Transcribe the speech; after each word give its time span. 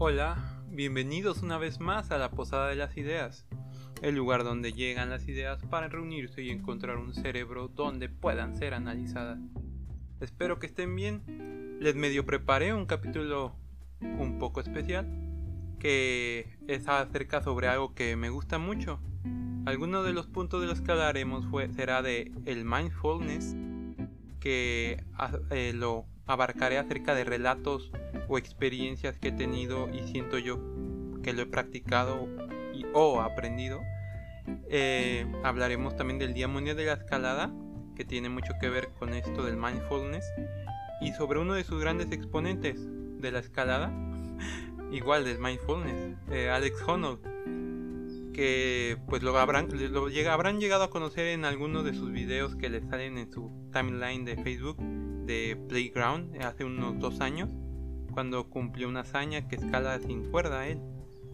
Hola, 0.00 0.62
bienvenidos 0.70 1.42
una 1.42 1.58
vez 1.58 1.80
más 1.80 2.12
a 2.12 2.18
la 2.18 2.30
Posada 2.30 2.68
de 2.68 2.76
las 2.76 2.96
Ideas, 2.96 3.48
el 4.00 4.14
lugar 4.14 4.44
donde 4.44 4.72
llegan 4.72 5.10
las 5.10 5.26
ideas 5.26 5.60
para 5.64 5.88
reunirse 5.88 6.40
y 6.40 6.50
encontrar 6.50 6.98
un 6.98 7.14
cerebro 7.14 7.66
donde 7.66 8.08
puedan 8.08 8.56
ser 8.56 8.74
analizadas. 8.74 9.40
Espero 10.20 10.60
que 10.60 10.66
estén 10.66 10.94
bien. 10.94 11.78
Les 11.80 11.96
medio 11.96 12.24
preparé 12.24 12.72
un 12.74 12.86
capítulo 12.86 13.56
un 14.00 14.38
poco 14.38 14.60
especial 14.60 15.04
que 15.80 16.56
es 16.68 16.86
acerca 16.86 17.42
sobre 17.42 17.66
algo 17.66 17.92
que 17.92 18.14
me 18.14 18.30
gusta 18.30 18.58
mucho. 18.58 19.00
Algunos 19.66 20.06
de 20.06 20.12
los 20.12 20.28
puntos 20.28 20.60
de 20.60 20.68
los 20.68 20.80
que 20.80 20.92
hablaremos 20.92 21.44
será 21.74 22.02
de 22.02 22.30
el 22.46 22.64
mindfulness, 22.64 23.56
que 24.38 25.02
eh, 25.50 25.72
lo 25.74 26.06
abarcaré 26.24 26.78
acerca 26.78 27.16
de 27.16 27.24
relatos 27.24 27.90
o 28.28 28.38
experiencias 28.38 29.18
que 29.18 29.28
he 29.28 29.32
tenido 29.32 29.88
y 29.88 30.06
siento 30.08 30.38
yo 30.38 30.58
que 31.22 31.32
lo 31.32 31.42
he 31.42 31.46
practicado 31.46 32.28
y, 32.74 32.84
o 32.94 33.20
aprendido. 33.20 33.80
Eh, 34.70 35.26
hablaremos 35.42 35.96
también 35.96 36.18
del 36.18 36.34
Día 36.34 36.48
Mundial 36.48 36.76
de 36.76 36.86
la 36.86 36.94
Escalada, 36.94 37.52
que 37.94 38.04
tiene 38.04 38.28
mucho 38.28 38.52
que 38.60 38.68
ver 38.68 38.90
con 38.98 39.12
esto 39.12 39.44
del 39.44 39.56
mindfulness, 39.56 40.24
y 41.00 41.12
sobre 41.12 41.38
uno 41.38 41.54
de 41.54 41.64
sus 41.64 41.80
grandes 41.80 42.10
exponentes 42.12 42.80
de 43.20 43.30
la 43.32 43.40
escalada, 43.40 43.92
igual 44.92 45.24
del 45.24 45.38
mindfulness, 45.38 46.16
eh, 46.30 46.50
Alex 46.50 46.82
Honnold, 46.86 47.20
que 48.32 48.96
pues 49.08 49.22
lo 49.22 49.36
habrán, 49.36 49.68
lo 49.92 50.08
llega, 50.08 50.32
habrán 50.32 50.60
llegado 50.60 50.84
a 50.84 50.90
conocer 50.90 51.26
en 51.26 51.44
algunos 51.44 51.84
de 51.84 51.92
sus 51.92 52.12
videos 52.12 52.54
que 52.54 52.68
le 52.68 52.80
salen 52.82 53.18
en 53.18 53.32
su 53.32 53.50
timeline 53.72 54.24
de 54.24 54.36
Facebook 54.36 54.76
de 54.78 55.60
Playground 55.68 56.40
hace 56.42 56.64
unos 56.64 56.98
dos 57.00 57.20
años, 57.20 57.50
cuando 58.18 58.50
cumplió 58.50 58.88
una 58.88 59.02
hazaña 59.02 59.46
que 59.46 59.54
escala 59.54 59.96
sin 60.00 60.28
cuerda 60.32 60.66
él. 60.66 60.80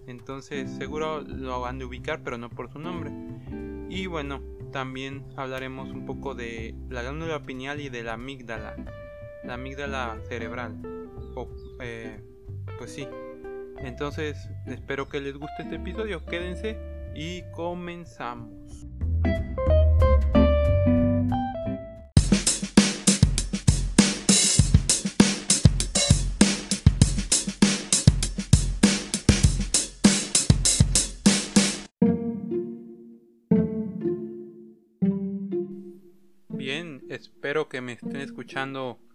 Entonces 0.06 0.70
seguro 0.70 1.22
lo 1.22 1.64
han 1.64 1.78
de 1.78 1.86
ubicar, 1.86 2.20
pero 2.22 2.36
no 2.36 2.50
por 2.50 2.70
su 2.70 2.78
nombre. 2.78 3.10
Y 3.88 4.04
bueno, 4.04 4.42
también 4.70 5.24
hablaremos 5.34 5.88
un 5.88 6.04
poco 6.04 6.34
de 6.34 6.74
la 6.90 7.00
glándula 7.00 7.42
pineal 7.42 7.80
y 7.80 7.88
de 7.88 8.02
la 8.02 8.12
amígdala, 8.12 8.76
la 9.44 9.54
amígdala 9.54 10.18
cerebral. 10.28 10.76
O, 11.34 11.48
eh, 11.80 12.20
pues 12.76 12.92
sí. 12.92 13.08
Entonces 13.78 14.36
espero 14.66 15.08
que 15.08 15.22
les 15.22 15.38
guste 15.38 15.62
este 15.62 15.76
episodio. 15.76 16.22
Quédense 16.26 16.76
y 17.14 17.44
comenzamos. 17.52 18.86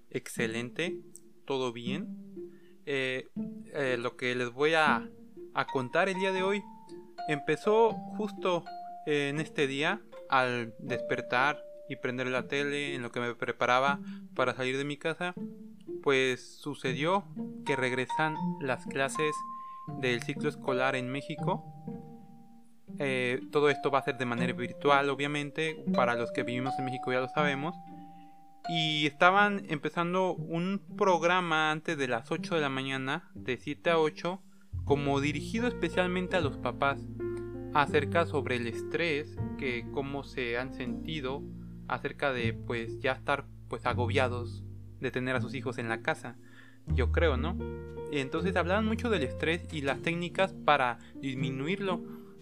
Excelente, 0.09 0.99
todo 1.45 1.72
bien. 1.73 2.08
Eh, 2.85 3.27
eh, 3.73 3.97
lo 3.99 4.16
que 4.17 4.35
les 4.35 4.52
voy 4.52 4.73
a, 4.73 5.09
a 5.53 5.66
contar 5.67 6.09
el 6.09 6.16
día 6.16 6.31
de 6.31 6.44
hoy 6.44 6.63
empezó 7.27 7.91
justo 8.17 8.63
en 9.05 9.39
este 9.39 9.67
día 9.67 10.02
al 10.30 10.73
despertar 10.80 11.61
y 11.88 11.95
prender 11.95 12.27
la 12.27 12.47
tele 12.47 12.95
en 12.95 13.02
lo 13.02 13.11
que 13.11 13.19
me 13.19 13.35
preparaba 13.35 14.00
para 14.35 14.55
salir 14.55 14.77
de 14.77 14.85
mi 14.85 14.97
casa 14.97 15.33
pues 16.02 16.57
sucedió 16.59 17.25
que 17.66 17.75
regresan 17.75 18.35
las 18.61 18.85
clases 18.85 19.35
del 20.00 20.22
ciclo 20.23 20.50
escolar 20.50 20.95
en 20.95 21.09
México 21.11 21.63
eh, 22.97 23.39
todo 23.52 23.69
esto 23.69 23.90
va 23.90 24.00
a 24.00 24.03
ser 24.03 24.17
de 24.17 24.25
manera 24.25 24.53
virtual, 24.53 25.09
obviamente. 25.09 25.84
Para 25.94 26.16
los 26.16 26.31
que 26.31 26.44
vivimos 26.44 26.78
en 26.78 26.85
México 26.85 27.11
ya 27.11 27.22
lo 27.22 27.29
sabemos. 27.29 27.75
Y 28.68 29.08
estaban 29.08 29.64
empezando 29.70 30.34
un 30.34 30.81
programa 30.97 31.72
antes 31.72 31.97
de 31.97 32.08
las 32.08 32.31
8 32.31 32.56
de 32.56 32.62
la 32.62 32.70
mañana, 32.70 33.31
de 33.34 33.58
7 33.58 33.90
a 33.90 34.00
8, 34.00 34.42
como 34.86 35.22
dirigido 35.22 35.68
especialmente 35.68 36.36
a 36.36 36.42
los 36.42 36.58
papás, 36.58 37.00
acerca 37.74 38.25
sobre 38.25 38.58
el 38.58 38.68
estrés, 38.68 39.38
que 39.58 39.86
cómo 39.92 40.24
se 40.24 40.58
han 40.58 40.74
sentido, 40.74 41.44
acerca 41.88 42.31
de 42.31 42.53
pues 42.53 43.00
ya 43.00 43.14
estar 43.14 43.46
pues 43.68 43.86
agobiados 43.86 44.64
de 45.00 45.12
tener 45.12 45.36
a 45.36 45.41
sus 45.41 45.53
hijos 45.56 45.78
en 45.78 45.90
la 45.90 46.02
casa. 46.02 46.36
Yo 46.88 47.12
creo, 47.12 47.38
¿no? 47.38 47.58
Entonces 48.12 48.56
hablaban 48.56 48.86
mucho 48.86 49.09
del 49.09 49.24
estrés 49.24 49.68
y 49.72 49.81
las 49.81 50.02
técnicas 50.02 50.53
para 50.53 51.00
disminuirlo 51.16 52.02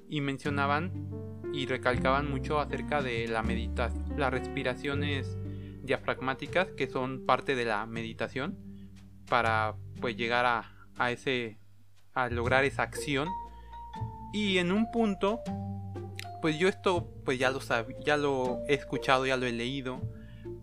y 0.09 0.21
mencionaban 0.21 1.09
y 1.53 1.65
recalcaban 1.65 2.29
mucho 2.29 2.59
acerca 2.59 3.01
de 3.01 3.27
la 3.27 3.43
meditación, 3.43 4.05
las 4.17 4.31
respiraciones 4.31 5.37
diafragmáticas 5.87 6.67
que 6.77 6.87
son 6.87 7.25
parte 7.25 7.55
de 7.55 7.65
la 7.65 7.85
meditación 7.85 8.57
para 9.27 9.75
pues 9.99 10.15
llegar 10.15 10.45
a, 10.45 10.71
a 10.97 11.11
ese 11.11 11.59
a 12.13 12.29
lograr 12.29 12.65
esa 12.65 12.83
acción. 12.83 13.27
Y 14.33 14.57
en 14.57 14.71
un 14.71 14.91
punto 14.91 15.41
pues 16.41 16.59
yo 16.59 16.67
esto 16.67 17.09
pues 17.25 17.39
ya 17.39 17.49
lo 17.49 17.59
ya 18.05 18.17
lo 18.17 18.59
he 18.67 18.73
escuchado 18.75 19.25
ya 19.25 19.37
lo 19.37 19.45
he 19.45 19.51
leído. 19.51 20.01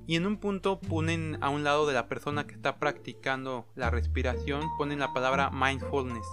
Y 0.06 0.16
en 0.16 0.26
un 0.26 0.36
punto 0.36 0.80
ponen 0.80 1.38
a 1.40 1.48
un 1.48 1.64
lado 1.64 1.86
de 1.86 1.94
la 1.94 2.08
persona 2.08 2.46
que 2.46 2.54
está 2.54 2.76
practicando 2.78 3.66
la 3.74 3.90
respiración 3.90 4.62
ponen 4.76 4.98
la 4.98 5.12
palabra 5.12 5.50
mindfulness. 5.50 6.26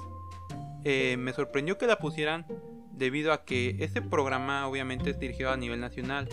Eh, 0.83 1.15
me 1.17 1.31
sorprendió 1.33 1.77
que 1.77 1.87
la 1.87 1.97
pusieran 1.97 2.45
debido 2.91 3.31
a 3.33 3.45
que 3.45 3.77
este 3.79 4.01
programa 4.01 4.67
obviamente 4.67 5.11
es 5.11 5.19
dirigido 5.19 5.51
a 5.51 5.57
nivel 5.57 5.79
nacional. 5.79 6.27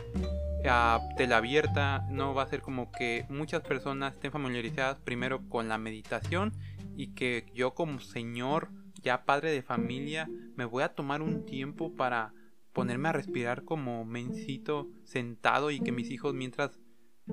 A 0.66 1.00
tela 1.16 1.38
abierta 1.38 2.04
no 2.10 2.34
va 2.34 2.42
a 2.42 2.48
ser 2.48 2.62
como 2.62 2.90
que 2.90 3.26
muchas 3.28 3.62
personas 3.62 4.14
estén 4.14 4.32
familiarizadas 4.32 4.98
primero 4.98 5.48
con 5.48 5.68
la 5.68 5.78
meditación 5.78 6.52
y 6.96 7.14
que 7.14 7.46
yo 7.54 7.74
como 7.74 8.00
señor 8.00 8.70
ya 9.02 9.24
padre 9.24 9.52
de 9.52 9.62
familia 9.62 10.28
me 10.56 10.64
voy 10.64 10.82
a 10.82 10.94
tomar 10.94 11.22
un 11.22 11.46
tiempo 11.46 11.94
para 11.94 12.34
ponerme 12.72 13.08
a 13.08 13.12
respirar 13.12 13.64
como 13.64 14.04
mencito 14.04 14.88
sentado 15.04 15.70
y 15.70 15.80
que 15.80 15.92
mis 15.92 16.10
hijos 16.10 16.34
mientras 16.34 16.78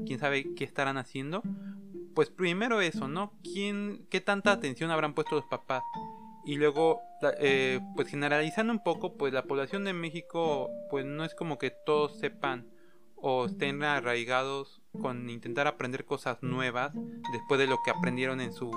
quién 0.06 0.20
sabe 0.20 0.54
qué 0.56 0.64
estarán 0.64 0.98
haciendo. 0.98 1.42
Pues 2.14 2.30
primero 2.30 2.80
eso 2.82 3.08
no 3.08 3.34
quién 3.44 4.06
qué 4.10 4.22
tanta 4.22 4.52
atención 4.52 4.92
habrán 4.92 5.14
puesto 5.14 5.36
los 5.36 5.46
papás 5.46 5.84
y 6.46 6.56
luego 6.56 7.02
eh, 7.40 7.80
pues 7.96 8.08
generalizando 8.08 8.72
un 8.72 8.84
poco 8.84 9.18
pues 9.18 9.34
la 9.34 9.44
población 9.44 9.84
de 9.84 9.94
México 9.94 10.70
pues 10.90 11.06
no 11.06 11.26
es 11.26 11.34
como 11.34 11.58
que 11.58 11.72
todos 11.72 12.20
sepan 12.20 12.68
o 13.18 13.46
estén 13.46 13.84
arraigados 13.84 14.82
con 15.02 15.30
intentar 15.30 15.68
aprender 15.68 16.06
cosas 16.06 16.42
nuevas 16.42 16.94
después 17.32 17.60
de 17.60 17.68
lo 17.68 17.78
que 17.84 17.92
aprendieron 17.92 18.42
en 18.42 18.54
su 18.54 18.72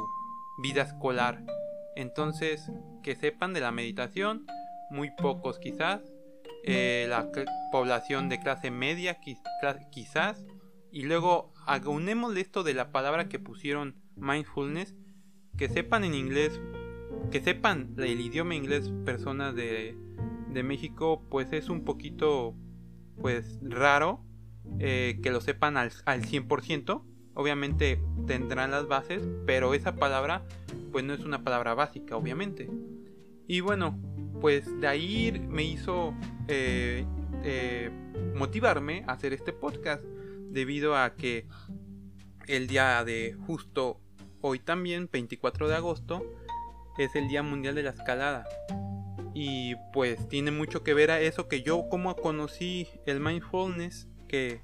vida 0.62 0.82
escolar. 0.82 1.44
Entonces 1.96 2.70
que 3.02 3.16
sepan 3.16 3.52
de 3.52 3.60
la 3.60 3.72
meditación 3.72 4.46
muy 4.90 5.10
pocos 5.10 5.58
quizás 5.58 6.00
eh, 6.64 7.06
la 7.08 7.30
población 7.70 8.28
de 8.28 8.40
clase 8.40 8.70
media 8.70 9.18
quizás 9.90 10.44
y 10.90 11.02
luego 11.02 11.52
de 12.34 12.40
esto 12.40 12.62
de 12.62 12.74
la 12.74 12.90
palabra 12.90 13.28
que 13.28 13.38
pusieron 13.38 13.96
mindfulness 14.16 14.94
que 15.56 15.68
sepan 15.68 16.04
en 16.04 16.14
inglés 16.14 16.60
que 17.30 17.40
sepan 17.40 17.94
el 17.98 18.20
idioma 18.20 18.54
inglés 18.54 18.90
personas 19.04 19.54
de, 19.54 19.96
de 20.48 20.62
México, 20.62 21.22
pues 21.30 21.52
es 21.52 21.68
un 21.68 21.84
poquito, 21.84 22.54
pues 23.20 23.58
raro 23.62 24.24
eh, 24.78 25.18
que 25.22 25.30
lo 25.30 25.40
sepan 25.40 25.76
al, 25.76 25.92
al 26.04 26.22
100%. 26.22 27.02
Obviamente 27.34 28.00
tendrán 28.26 28.70
las 28.70 28.88
bases, 28.88 29.26
pero 29.46 29.74
esa 29.74 29.94
palabra, 29.94 30.44
pues 30.92 31.04
no 31.04 31.14
es 31.14 31.20
una 31.20 31.44
palabra 31.44 31.74
básica, 31.74 32.16
obviamente. 32.16 32.68
Y 33.46 33.60
bueno, 33.60 33.98
pues 34.40 34.80
de 34.80 34.86
ahí 34.86 35.46
me 35.48 35.64
hizo 35.64 36.14
eh, 36.48 37.04
eh, 37.44 37.90
motivarme 38.34 39.04
a 39.06 39.12
hacer 39.12 39.32
este 39.32 39.52
podcast, 39.52 40.02
debido 40.50 40.96
a 40.96 41.14
que 41.14 41.46
el 42.46 42.66
día 42.66 43.04
de 43.04 43.36
justo 43.46 44.00
hoy 44.40 44.58
también, 44.58 45.08
24 45.12 45.68
de 45.68 45.74
agosto, 45.74 46.22
es 46.98 47.14
el 47.16 47.28
Día 47.28 47.42
Mundial 47.42 47.74
de 47.74 47.82
la 47.82 47.90
Escalada. 47.90 48.46
Y 49.34 49.74
pues 49.92 50.28
tiene 50.28 50.50
mucho 50.50 50.82
que 50.82 50.94
ver 50.94 51.10
a 51.10 51.20
eso 51.20 51.48
que 51.48 51.62
yo 51.62 51.88
como 51.88 52.16
conocí 52.16 52.88
el 53.06 53.20
mindfulness, 53.20 54.08
que 54.28 54.60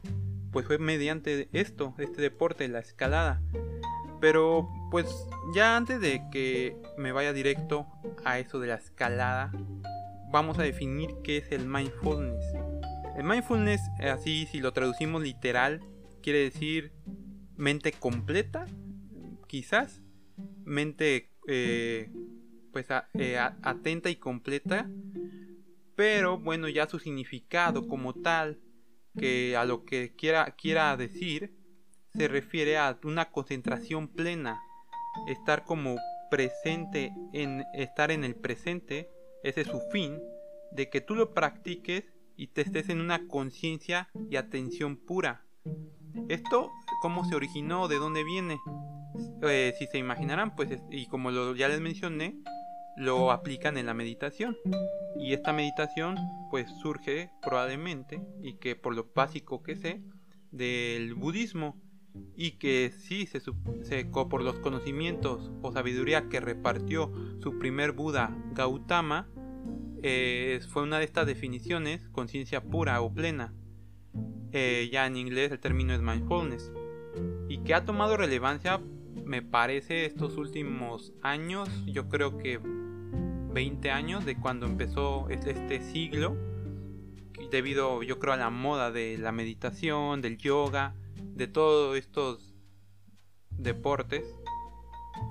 pues 0.53 0.67
fue 0.67 0.79
mediante 0.79 1.49
esto, 1.53 1.95
este 1.99 2.23
deporte, 2.23 2.69
la 2.69 2.79
escalada. 2.79 3.43
Pero 4.21 4.69
pues 4.91 5.07
ya 5.55 5.77
antes 5.77 6.01
de 6.01 6.23
que 6.31 6.77
me 6.97 7.11
vaya 7.11 7.33
directo 7.33 7.87
a 8.25 8.39
eso 8.39 8.61
de 8.61 8.69
la 8.69 8.77
escalada, 8.77 9.51
vamos 10.31 10.59
a 10.59 10.63
definir 10.63 11.17
qué 11.25 11.39
es 11.39 11.51
el 11.51 11.67
mindfulness. 11.67 12.45
El 13.17 13.25
mindfulness, 13.25 13.81
así 14.01 14.47
si 14.51 14.61
lo 14.61 14.73
traducimos 14.73 15.23
literal, 15.23 15.81
quiere 16.23 16.39
decir 16.39 16.93
mente 17.57 17.93
completa, 17.93 18.67
quizás, 19.47 20.03
mente 20.65 21.31
eh, 21.47 22.11
pues 22.73 22.87
eh, 23.15 23.39
atenta 23.39 24.11
y 24.11 24.17
completa, 24.17 24.89
pero 25.95 26.39
bueno, 26.39 26.69
ya 26.69 26.89
su 26.89 26.99
significado 26.99 27.87
como 27.87 28.15
tal, 28.15 28.59
que 29.19 29.57
a 29.57 29.65
lo 29.65 29.85
que 29.85 30.15
quiera, 30.15 30.55
quiera 30.57 30.97
decir, 30.97 31.55
se 32.15 32.29
refiere 32.29 32.79
a 32.79 32.99
una 33.05 33.31
concentración 33.31 34.09
plena, 34.09 34.61
estar 35.29 35.65
como 35.65 35.97
presente 36.31 37.13
en 37.33 37.65
estar 37.75 38.11
en 38.11 38.25
el 38.25 38.35
presente, 38.35 39.11
ese 39.43 39.63
es 39.63 39.69
su 39.69 39.81
fin, 39.93 40.21
de 40.73 40.91
que 40.91 41.01
tú 41.01 41.15
lo 41.15 41.35
practiques 41.35 42.05
y 42.37 42.49
te 42.49 42.63
estés 42.63 42.89
en 42.89 43.01
una 43.01 43.29
conciencia 43.29 44.09
y 44.31 44.37
atención 44.37 44.97
pura. 44.97 45.45
Esto, 46.29 46.73
¿cómo 47.01 47.25
se 47.25 47.35
originó? 47.35 47.89
¿De 47.89 47.97
dónde 47.97 48.25
viene? 48.25 48.59
Eh, 49.43 49.75
si 49.79 49.87
se 49.87 49.99
imaginarán, 49.99 50.57
pues, 50.57 50.71
y 50.91 51.07
como 51.07 51.31
lo, 51.31 51.55
ya 51.55 51.69
les 51.69 51.81
mencioné, 51.81 52.37
lo 52.97 53.31
aplican 53.31 53.77
en 53.77 53.87
la 53.87 53.95
meditación. 53.95 54.57
Y 55.17 55.33
esta 55.33 55.53
meditación, 55.53 56.17
pues, 56.51 56.71
surge 56.81 57.31
probablemente, 57.43 58.21
y 58.43 58.55
que 58.55 58.77
por 58.77 58.95
lo 58.95 59.11
básico 59.15 59.63
que 59.63 59.77
sé, 59.77 60.03
del 60.51 61.15
budismo. 61.15 61.81
Y 62.37 62.53
que 62.59 62.93
sí, 62.97 63.27
se, 63.27 63.41
se, 63.83 64.05
por 64.05 64.43
los 64.43 64.61
conocimientos 64.61 65.51
o 65.63 65.73
sabiduría 65.73 66.29
que 66.29 66.39
repartió 66.39 67.13
su 67.43 67.59
primer 67.59 67.91
Buda 67.91 68.37
Gautama, 68.53 69.29
eh, 70.07 70.61
fue 70.69 70.83
una 70.83 70.99
de 70.99 71.07
estas 71.07 71.27
definiciones, 71.27 72.09
conciencia 72.11 72.63
pura 72.63 73.01
o 73.01 73.13
plena. 73.13 73.53
Eh, 74.53 74.89
ya 74.93 75.07
en 75.07 75.17
inglés 75.17 75.51
el 75.51 75.59
término 75.59 75.93
es 75.93 76.03
mindfulness. 76.03 76.71
Y 77.49 77.59
que 77.65 77.75
ha 77.75 77.85
tomado 77.85 78.17
relevancia, 78.17 78.81
me 79.25 79.43
parece, 79.43 80.05
estos 80.05 80.37
últimos 80.37 81.13
años, 81.23 81.69
yo 81.87 82.09
creo 82.09 82.39
que 82.39 82.61
20 83.55 83.91
años 83.93 84.25
de 84.25 84.37
cuando 84.37 84.67
empezó 84.67 85.29
este 85.31 85.81
siglo, 85.81 86.37
debido 87.51 88.03
yo 88.03 88.19
creo 88.19 88.35
a 88.35 88.37
la 88.37 88.51
moda 88.51 88.91
de 88.91 89.17
la 89.17 89.33
meditación, 89.33 90.21
del 90.21 90.37
yoga, 90.37 90.95
de 91.17 91.47
todos 91.47 91.97
estos 91.97 92.55
deportes. 93.51 94.37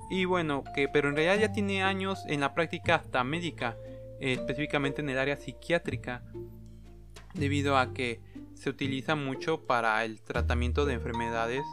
Y 0.09 0.25
bueno, 0.25 0.63
que 0.73 0.87
pero 0.87 1.09
en 1.09 1.15
realidad 1.17 1.47
ya 1.47 1.53
tiene 1.53 1.83
años 1.83 2.23
en 2.27 2.39
la 2.39 2.53
práctica 2.53 2.95
hasta 2.95 3.23
médica 3.23 3.77
específicamente 4.19 5.01
en 5.01 5.09
el 5.09 5.19
área 5.19 5.35
psiquiátrica, 5.35 6.23
debido 7.33 7.77
a 7.77 7.93
que 7.93 8.21
se 8.53 8.69
utiliza 8.69 9.15
mucho 9.15 9.65
para 9.65 10.03
el 10.05 10.21
tratamiento 10.21 10.85
de 10.85 10.93
enfermedades 10.93 11.63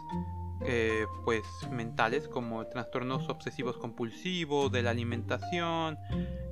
eh, 0.63 1.07
pues 1.25 1.43
mentales 1.71 2.29
como 2.29 2.67
trastornos 2.67 3.31
obsesivos 3.31 3.79
compulsivos, 3.79 4.71
de 4.71 4.83
la 4.83 4.91
alimentación, 4.91 5.97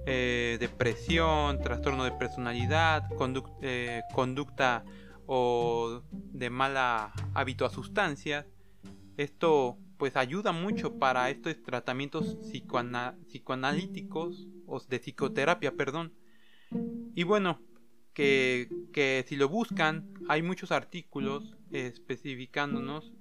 eh, 0.06 0.56
depresión, 0.58 1.60
trastorno 1.60 2.05
de 2.05 2.12
personalidad, 2.12 3.06
eh, 3.60 4.00
conducta 4.14 4.82
o 5.26 6.00
de 6.10 6.49
mala 6.49 7.12
hábito 7.34 7.66
a 7.66 7.70
sustancias. 7.70 8.46
Esto 9.19 9.76
pues 9.99 10.16
ayuda 10.16 10.52
mucho 10.52 10.99
para 10.99 11.28
estos 11.28 11.62
tratamientos 11.62 12.37
psicoanalíticos 12.37 14.49
o 14.66 14.81
de 14.81 15.00
psicoterapia, 15.00 15.72
perdón. 15.72 16.14
Y 17.14 17.25
bueno, 17.25 17.61
que, 18.14 18.70
que 18.93 19.22
si 19.28 19.37
lo 19.37 19.50
buscan, 19.50 20.14
hay 20.28 20.43
muchos 20.43 20.72
artículos 20.72 21.58
especificándonos 21.70 23.12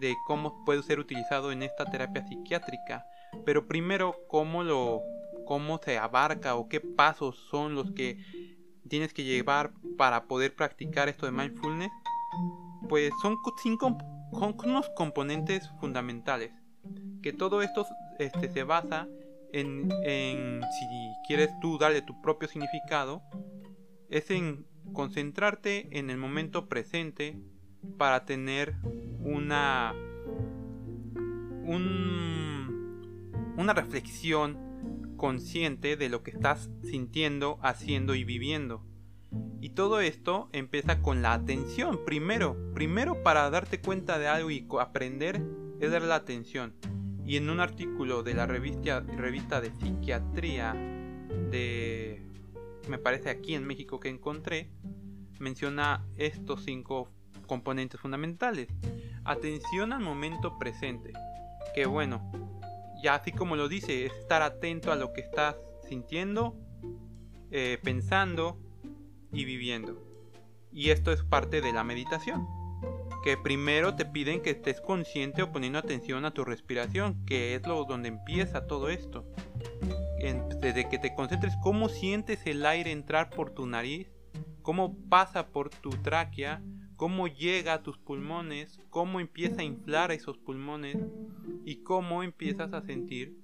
de 0.00 0.16
cómo 0.26 0.64
puede 0.64 0.82
ser 0.82 0.98
utilizado 0.98 1.52
en 1.52 1.62
esta 1.62 1.84
terapia 1.84 2.26
psiquiátrica. 2.26 3.06
Pero 3.44 3.66
primero, 3.66 4.16
cómo 4.28 4.64
lo 4.64 5.02
cómo 5.46 5.78
se 5.78 5.98
abarca 5.98 6.54
o 6.54 6.68
qué 6.68 6.80
pasos 6.80 7.36
son 7.50 7.74
los 7.74 7.90
que 7.92 8.18
tienes 8.88 9.12
que 9.12 9.24
llevar 9.24 9.72
para 9.96 10.24
poder 10.24 10.54
practicar 10.54 11.08
esto 11.08 11.26
de 11.26 11.32
mindfulness. 11.32 11.90
Pues 12.88 13.12
son 13.20 13.36
cinco 13.62 13.98
unos 14.32 14.88
componentes 14.90 15.68
fundamentales. 15.80 16.52
Que 17.22 17.32
todo 17.32 17.62
esto 17.62 17.86
este, 18.18 18.48
se 18.48 18.62
basa 18.62 19.08
en, 19.52 19.90
en, 20.04 20.60
si 20.78 20.86
quieres 21.26 21.50
tú 21.60 21.78
darle 21.78 22.02
tu 22.02 22.20
propio 22.22 22.48
significado, 22.48 23.22
es 24.08 24.30
en 24.30 24.66
concentrarte 24.92 25.98
en 25.98 26.10
el 26.10 26.16
momento 26.16 26.68
presente 26.68 27.36
para 27.96 28.24
tener 28.24 28.76
una 29.22 29.94
un, 31.64 33.54
una 33.56 33.72
reflexión 33.72 35.14
consciente 35.16 35.96
de 35.96 36.08
lo 36.08 36.22
que 36.22 36.30
estás 36.30 36.70
sintiendo, 36.82 37.58
haciendo 37.62 38.14
y 38.14 38.24
viviendo. 38.24 38.82
Y 39.60 39.70
todo 39.70 40.00
esto 40.00 40.48
empieza 40.52 41.02
con 41.02 41.22
la 41.22 41.34
atención. 41.34 42.00
Primero, 42.04 42.56
primero 42.74 43.22
para 43.22 43.50
darte 43.50 43.80
cuenta 43.80 44.18
de 44.18 44.28
algo 44.28 44.50
y 44.50 44.66
aprender 44.80 45.42
es 45.78 45.90
dar 45.90 46.02
la 46.02 46.16
atención. 46.16 46.74
Y 47.26 47.36
en 47.36 47.50
un 47.50 47.60
artículo 47.60 48.22
de 48.22 48.34
la 48.34 48.46
revista, 48.46 49.00
revista 49.00 49.60
de 49.60 49.70
psiquiatría 49.72 50.72
de, 51.50 52.22
me 52.88 52.98
parece 52.98 53.30
aquí 53.30 53.54
en 53.54 53.66
México 53.66 54.00
que 54.00 54.08
encontré, 54.08 54.70
menciona 55.38 56.06
estos 56.16 56.64
cinco 56.64 57.10
componentes 57.46 58.00
fundamentales. 58.00 58.68
Atención 59.24 59.92
al 59.92 60.00
momento 60.00 60.58
presente. 60.58 61.12
Que 61.74 61.86
bueno, 61.86 62.30
ya 63.02 63.14
así 63.14 63.32
como 63.32 63.56
lo 63.56 63.68
dice, 63.68 64.06
es 64.06 64.12
estar 64.12 64.42
atento 64.42 64.92
a 64.92 64.96
lo 64.96 65.12
que 65.12 65.20
estás 65.20 65.56
sintiendo, 65.88 66.56
eh, 67.50 67.78
pensando, 67.82 68.58
y 69.32 69.44
viviendo. 69.44 70.02
Y 70.72 70.90
esto 70.90 71.12
es 71.12 71.22
parte 71.22 71.60
de 71.60 71.72
la 71.72 71.84
meditación. 71.84 72.46
Que 73.22 73.36
primero 73.36 73.96
te 73.96 74.06
piden 74.06 74.40
que 74.40 74.50
estés 74.50 74.80
consciente 74.80 75.42
o 75.42 75.52
poniendo 75.52 75.78
atención 75.78 76.24
a 76.24 76.32
tu 76.32 76.44
respiración, 76.44 77.24
que 77.26 77.54
es 77.54 77.66
lo 77.66 77.84
donde 77.84 78.08
empieza 78.08 78.66
todo 78.66 78.88
esto. 78.88 79.24
Desde 80.60 80.88
que 80.88 80.98
te 80.98 81.14
concentres 81.14 81.54
cómo 81.62 81.88
sientes 81.88 82.46
el 82.46 82.64
aire 82.64 82.92
entrar 82.92 83.30
por 83.30 83.50
tu 83.50 83.66
nariz, 83.66 84.10
cómo 84.62 84.96
pasa 85.08 85.48
por 85.48 85.70
tu 85.70 85.90
tráquea, 85.90 86.62
cómo 87.00 87.28
llega 87.28 87.72
a 87.72 87.82
tus 87.82 87.96
pulmones, 87.96 88.78
cómo 88.90 89.20
empieza 89.20 89.62
a 89.62 89.64
inflar 89.64 90.12
esos 90.12 90.36
pulmones 90.36 90.98
y 91.64 91.76
cómo 91.76 92.22
empiezas 92.22 92.74
a 92.74 92.82
sentir 92.82 93.38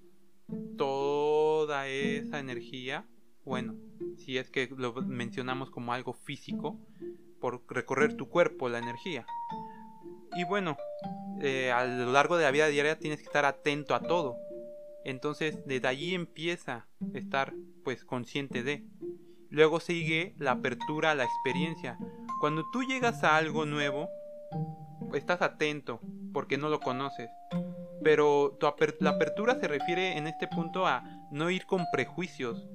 toda 0.77 1.89
esa 1.89 2.39
energía 2.39 3.07
bueno, 3.47 3.75
si 4.17 4.37
es 4.37 4.51
que 4.51 4.69
lo 4.77 4.93
mencionamos 4.93 5.71
como 5.71 5.95
algo 5.95 6.13
físico, 6.13 6.79
por 7.41 7.63
recorrer 7.69 8.15
tu 8.15 8.29
cuerpo, 8.29 8.69
la 8.69 8.79
energía. 8.79 9.25
Y 10.37 10.45
bueno, 10.45 10.77
eh, 11.41 11.73
a 11.73 11.87
lo 11.87 12.13
largo 12.13 12.37
de 12.37 12.45
la 12.45 12.51
vida 12.51 12.67
diaria 12.67 12.99
tienes 12.99 13.21
que 13.21 13.27
estar 13.27 13.47
atento 13.47 13.95
a 13.95 14.01
todo. 14.01 14.37
Entonces, 15.03 15.65
desde 15.65 15.89
allí 15.89 16.15
empieza 16.15 16.89
a 17.01 17.17
estar 17.17 17.55
pues 17.85 18.05
consciente 18.05 18.63
de. 18.63 18.85
Luego 19.51 19.81
sigue 19.81 20.35
la 20.39 20.53
apertura 20.53 21.13
a 21.13 21.15
la 21.15 21.25
experiencia. 21.25 21.99
Cuando 22.41 22.65
tú 22.73 22.83
llegas 22.83 23.25
a 23.25 23.37
algo 23.37 23.67
nuevo, 23.67 24.09
estás 25.15 25.43
atento 25.43 26.01
porque 26.33 26.59
no 26.59 26.69
lo 26.69 26.81
conoces. 26.81 27.31
Pero 28.03 28.59
la 29.01 29.11
apertura 29.11 29.59
se 29.59 29.69
refiere 29.69 30.17
en 30.17 30.27
este 30.27 30.47
punto 30.47 30.87
a 30.87 31.03
no 31.31 31.51
ir 31.51 31.67
con 31.67 31.85
prejuicios, 31.93 32.69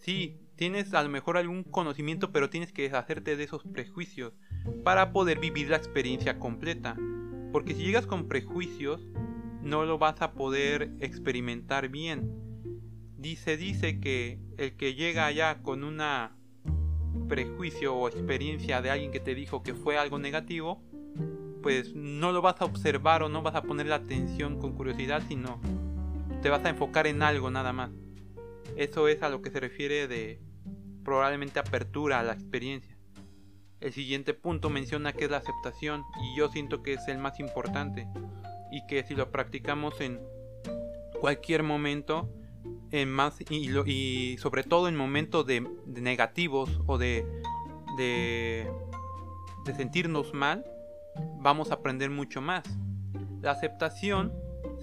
Sí, 0.00 0.40
tienes 0.56 0.94
a 0.94 1.02
lo 1.02 1.10
mejor 1.10 1.36
algún 1.36 1.62
conocimiento, 1.62 2.32
pero 2.32 2.48
tienes 2.48 2.72
que 2.72 2.82
deshacerte 2.82 3.36
de 3.36 3.44
esos 3.44 3.62
prejuicios 3.64 4.32
para 4.82 5.12
poder 5.12 5.38
vivir 5.38 5.68
la 5.68 5.76
experiencia 5.76 6.38
completa. 6.38 6.96
Porque 7.52 7.74
si 7.74 7.82
llegas 7.82 8.06
con 8.06 8.26
prejuicios, 8.26 9.06
no 9.62 9.84
lo 9.84 9.98
vas 9.98 10.22
a 10.22 10.32
poder 10.32 10.90
experimentar 11.00 11.90
bien. 11.90 12.49
Dice, 13.20 13.58
dice 13.58 14.00
que 14.00 14.38
el 14.56 14.78
que 14.78 14.94
llega 14.94 15.26
allá 15.26 15.62
con 15.62 15.84
una 15.84 16.38
prejuicio 17.28 17.94
o 17.94 18.08
experiencia 18.08 18.80
de 18.80 18.88
alguien 18.88 19.10
que 19.10 19.20
te 19.20 19.34
dijo 19.34 19.62
que 19.62 19.74
fue 19.74 19.98
algo 19.98 20.18
negativo, 20.18 20.82
pues 21.62 21.94
no 21.94 22.32
lo 22.32 22.40
vas 22.40 22.62
a 22.62 22.64
observar 22.64 23.22
o 23.22 23.28
no 23.28 23.42
vas 23.42 23.54
a 23.56 23.62
poner 23.62 23.88
la 23.88 23.96
atención 23.96 24.58
con 24.58 24.72
curiosidad, 24.72 25.22
sino 25.28 25.60
te 26.40 26.48
vas 26.48 26.64
a 26.64 26.70
enfocar 26.70 27.06
en 27.06 27.22
algo 27.22 27.50
nada 27.50 27.74
más. 27.74 27.90
Eso 28.76 29.06
es 29.06 29.22
a 29.22 29.28
lo 29.28 29.42
que 29.42 29.50
se 29.50 29.60
refiere 29.60 30.08
de 30.08 30.40
probablemente 31.04 31.58
apertura 31.58 32.20
a 32.20 32.22
la 32.22 32.32
experiencia. 32.32 32.96
El 33.80 33.92
siguiente 33.92 34.32
punto 34.32 34.70
menciona 34.70 35.12
que 35.12 35.26
es 35.26 35.30
la 35.30 35.36
aceptación 35.36 36.04
y 36.22 36.38
yo 36.38 36.48
siento 36.48 36.82
que 36.82 36.94
es 36.94 37.06
el 37.06 37.18
más 37.18 37.38
importante 37.38 38.08
y 38.72 38.86
que 38.86 39.02
si 39.02 39.14
lo 39.14 39.30
practicamos 39.30 40.00
en 40.00 40.20
cualquier 41.20 41.62
momento, 41.62 42.30
en 42.92 43.10
más 43.10 43.40
y, 43.48 43.70
y 43.86 44.38
sobre 44.38 44.62
todo 44.62 44.88
en 44.88 44.96
momentos 44.96 45.46
de, 45.46 45.60
negativos 45.86 46.80
o 46.86 46.98
de, 46.98 47.24
de, 47.96 48.70
de 49.64 49.74
sentirnos 49.74 50.34
mal, 50.34 50.64
vamos 51.38 51.70
a 51.70 51.74
aprender 51.74 52.10
mucho 52.10 52.40
más. 52.40 52.64
La 53.40 53.52
aceptación 53.52 54.32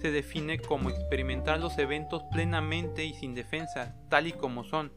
se 0.01 0.11
define 0.11 0.59
como 0.59 0.89
experimentar 0.89 1.59
los 1.59 1.77
eventos 1.77 2.23
plenamente 2.31 3.05
y 3.05 3.13
sin 3.13 3.35
defensa, 3.35 3.95
tal 4.09 4.27
y 4.27 4.31
como 4.31 4.63
son. 4.63 4.91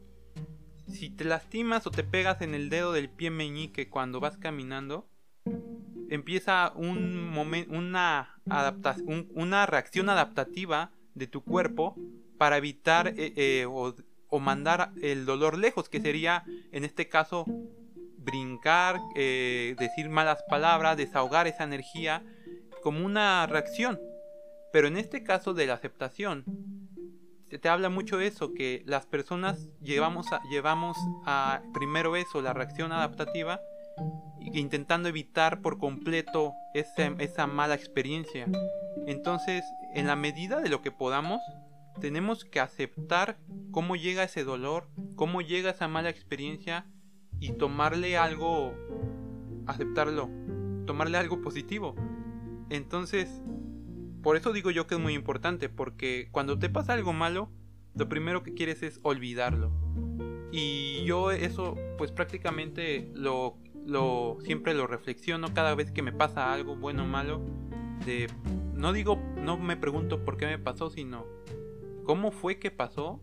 Si 0.88 1.10
te 1.10 1.24
lastimas 1.24 1.86
o 1.86 1.90
te 1.90 2.04
pegas 2.04 2.42
en 2.42 2.54
el 2.54 2.68
dedo 2.68 2.92
del 2.92 3.10
pie 3.10 3.30
meñique 3.30 3.88
cuando 3.88 4.20
vas 4.20 4.36
caminando, 4.36 5.08
empieza 6.08 6.72
un 6.74 7.32
una, 7.70 8.40
una 9.34 9.66
reacción 9.66 10.08
adaptativa 10.08 10.92
de 11.14 11.26
tu 11.26 11.42
cuerpo 11.42 11.96
para 12.40 12.56
evitar 12.56 13.08
eh, 13.08 13.34
eh, 13.36 13.66
o, 13.68 13.94
o, 14.28 14.38
mandar 14.38 14.92
el 15.02 15.26
dolor 15.26 15.58
lejos, 15.58 15.90
que 15.90 16.00
sería 16.00 16.42
en 16.72 16.86
este 16.86 17.06
caso 17.06 17.44
brincar, 18.16 18.98
eh, 19.14 19.76
decir 19.78 20.08
malas 20.08 20.42
palabras, 20.48 20.96
desahogar 20.96 21.46
esa 21.48 21.64
energía 21.64 22.22
como 22.82 23.04
una 23.04 23.46
reacción. 23.46 24.00
Pero 24.72 24.88
en 24.88 24.96
este 24.96 25.22
caso 25.22 25.52
de 25.52 25.66
la 25.66 25.74
aceptación, 25.74 26.46
se 27.50 27.58
te 27.58 27.68
habla 27.68 27.90
mucho 27.90 28.16
de 28.16 28.28
eso, 28.28 28.54
que 28.54 28.84
las 28.86 29.04
personas 29.04 29.68
llevamos 29.82 30.32
a, 30.32 30.40
llevamos 30.50 30.96
a 31.26 31.60
primero 31.74 32.16
eso, 32.16 32.40
la 32.40 32.54
reacción 32.54 32.90
adaptativa, 32.90 33.60
intentando 34.54 35.10
evitar 35.10 35.60
por 35.60 35.76
completo 35.76 36.54
esa 36.72 37.46
mala 37.46 37.74
experiencia. 37.74 38.46
Entonces, 39.06 39.62
en 39.94 40.06
la 40.06 40.16
medida 40.16 40.60
de 40.60 40.70
lo 40.70 40.80
que 40.80 40.90
podamos, 40.90 41.42
tenemos 42.00 42.44
que 42.44 42.60
aceptar 42.60 43.38
cómo 43.70 43.94
llega 43.94 44.24
ese 44.24 44.42
dolor, 44.42 44.88
cómo 45.14 45.42
llega 45.42 45.70
esa 45.70 45.86
mala 45.86 46.10
experiencia 46.10 46.86
y 47.38 47.52
tomarle 47.52 48.16
algo, 48.16 48.74
aceptarlo, 49.66 50.28
tomarle 50.86 51.18
algo 51.18 51.40
positivo. 51.40 51.94
Entonces, 52.70 53.42
por 54.22 54.36
eso 54.36 54.52
digo 54.52 54.70
yo 54.70 54.86
que 54.86 54.94
es 54.96 55.00
muy 55.00 55.14
importante, 55.14 55.68
porque 55.68 56.28
cuando 56.32 56.58
te 56.58 56.68
pasa 56.68 56.94
algo 56.94 57.12
malo, 57.12 57.50
lo 57.94 58.08
primero 58.08 58.42
que 58.42 58.54
quieres 58.54 58.82
es 58.82 59.00
olvidarlo. 59.02 59.72
Y 60.52 61.04
yo 61.04 61.30
eso, 61.30 61.76
pues 61.96 62.10
prácticamente 62.10 63.10
lo, 63.14 63.56
lo 63.86 64.38
siempre 64.42 64.74
lo 64.74 64.86
reflexiono 64.86 65.54
cada 65.54 65.74
vez 65.74 65.92
que 65.92 66.02
me 66.02 66.12
pasa 66.12 66.52
algo 66.52 66.76
bueno 66.76 67.04
o 67.04 67.06
malo. 67.06 67.40
De, 68.04 68.28
no 68.74 68.92
digo, 68.92 69.16
no 69.36 69.58
me 69.58 69.76
pregunto 69.76 70.24
por 70.24 70.36
qué 70.36 70.46
me 70.46 70.58
pasó, 70.58 70.90
sino 70.90 71.26
cómo 72.10 72.32
fue 72.32 72.58
que 72.58 72.72
pasó 72.72 73.20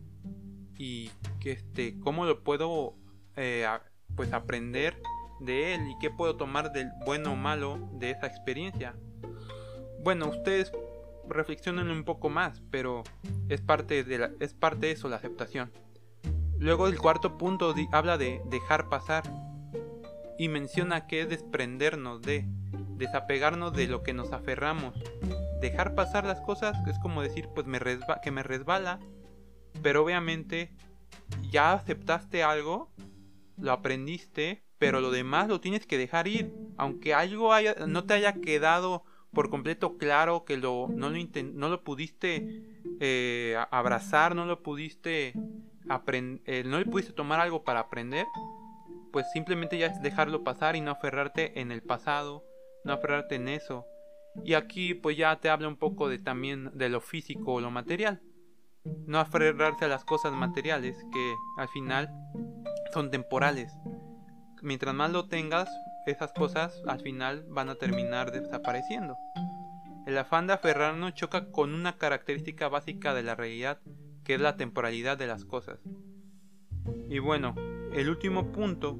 y 0.77 1.12
que 1.41 1.51
este, 1.51 2.00
cómo 2.00 2.24
lo 2.24 2.41
puedo 2.46 2.96
eh, 3.36 3.67
pues 4.15 4.32
aprender 4.32 4.98
de 5.41 5.74
él 5.74 5.89
y 5.89 6.00
qué 6.00 6.10
puedo 6.10 6.38
tomar 6.38 6.72
del 6.72 6.89
bueno 7.06 7.34
o 7.34 7.36
malo 7.36 7.89
de 7.96 8.12
esa 8.12 8.27
experiencia. 8.27 8.96
Bueno, 10.06 10.29
ustedes 10.29 10.72
reflexionen 11.27 11.89
un 11.89 12.06
poco 12.06 12.29
más, 12.29 12.62
pero 12.72 13.03
es 13.50 13.60
parte 13.60 14.06
de 14.06 14.20
la, 14.20 14.32
es 14.39 14.53
parte 14.53 14.86
de 14.86 14.91
eso 14.94 15.10
la 15.10 15.17
aceptación. 15.17 15.70
Luego 16.58 16.88
el 16.88 16.98
cuarto 16.98 17.38
punto 17.38 17.75
habla 17.91 18.17
de 18.17 18.41
dejar 18.46 18.88
pasar 18.88 19.24
y 20.38 20.48
menciona 20.48 21.08
que 21.08 21.24
es 21.24 21.29
desprendernos 21.29 22.22
de, 22.22 22.46
desapegarnos 22.96 23.74
de 23.74 23.88
lo 23.88 24.01
que 24.01 24.13
nos 24.13 24.32
aferramos. 24.32 24.96
Dejar 25.60 25.96
pasar 25.96 26.26
las 26.26 26.42
cosas 26.42 26.78
es 26.88 27.00
como 27.00 27.22
decir, 27.22 27.50
pues 27.54 27.66
me 27.68 27.80
que 28.24 28.32
me 28.32 28.44
resbala, 28.44 29.00
pero 29.82 30.04
obviamente 30.04 30.72
ya 31.52 31.74
aceptaste 31.74 32.44
algo 32.44 32.92
lo 33.58 33.72
aprendiste, 33.72 34.64
pero 34.78 35.02
lo 35.02 35.12
demás 35.12 35.48
lo 35.48 35.60
tienes 35.60 35.86
que 35.86 35.98
dejar 35.98 36.28
ir. 36.28 36.54
Aunque 36.78 37.14
algo 37.14 37.54
haya, 37.54 37.76
no 37.88 38.06
te 38.06 38.14
haya 38.14 38.34
quedado 38.34 39.04
por 39.34 39.50
completo 39.50 39.98
claro 39.98 40.46
que 40.46 40.58
lo, 40.58 40.88
no, 40.90 41.10
lo 41.10 41.18
no 41.54 41.70
lo 41.70 41.84
pudiste 41.84 42.64
eh, 43.00 43.58
abrazar, 43.72 44.36
no 44.36 44.46
lo 44.46 44.64
pudiste 44.64 45.34
eh, 46.12 46.64
no 46.66 46.80
le 46.80 46.86
pudiste 46.86 47.14
tomar 47.14 47.40
algo 47.40 47.64
para 47.64 47.80
aprender, 47.82 48.26
pues 49.12 49.26
simplemente 49.32 49.78
ya 49.78 49.88
es 49.88 50.02
dejarlo 50.02 50.44
pasar 50.44 50.76
y 50.76 50.82
no 50.82 50.92
aferrarte 50.92 51.60
en 51.62 51.72
el 51.72 51.82
pasado, 51.82 52.44
no 52.84 52.94
aferrarte 52.94 53.36
en 53.36 53.48
eso. 53.48 53.86
Y 54.44 54.53
aquí 54.53 54.94
pues 54.94 55.17
ya 55.17 55.39
te 55.39 55.50
habla 55.50 55.67
un 55.67 55.77
poco 55.77 56.10
de 56.10 56.20
también 56.20 56.72
de 56.74 56.89
lo 56.89 57.01
físico 57.01 57.53
o 57.53 57.62
lo 57.62 57.72
material. 57.72 58.22
No 59.06 59.20
aferrarse 59.20 59.86
a 59.86 59.89
las 59.89 60.06
cosas 60.06 60.34
materiales 60.34 60.98
que 61.12 61.34
al 61.58 61.67
final 61.70 62.10
son 62.94 63.12
temporales. 63.12 63.74
Mientras 64.62 64.96
más 64.96 65.12
lo 65.12 65.27
tengas, 65.27 65.70
esas 66.06 66.32
cosas 66.34 66.82
al 66.88 67.01
final 67.01 67.46
van 67.50 67.70
a 67.70 67.75
terminar 67.75 68.32
desapareciendo. 68.32 69.17
El 70.06 70.17
afán 70.17 70.48
de 70.48 70.53
aferrarnos 70.53 71.13
choca 71.15 71.51
con 71.51 71.74
una 71.74 71.98
característica 71.98 72.70
básica 72.70 73.13
de 73.13 73.24
la 73.24 73.36
realidad, 73.36 73.79
que 74.24 74.36
es 74.36 74.41
la 74.41 74.56
temporalidad 74.56 75.17
de 75.17 75.27
las 75.27 75.44
cosas. 75.44 75.79
Y 77.10 77.20
bueno, 77.20 77.56
el 77.94 78.10
último 78.10 78.51
punto, 78.53 78.98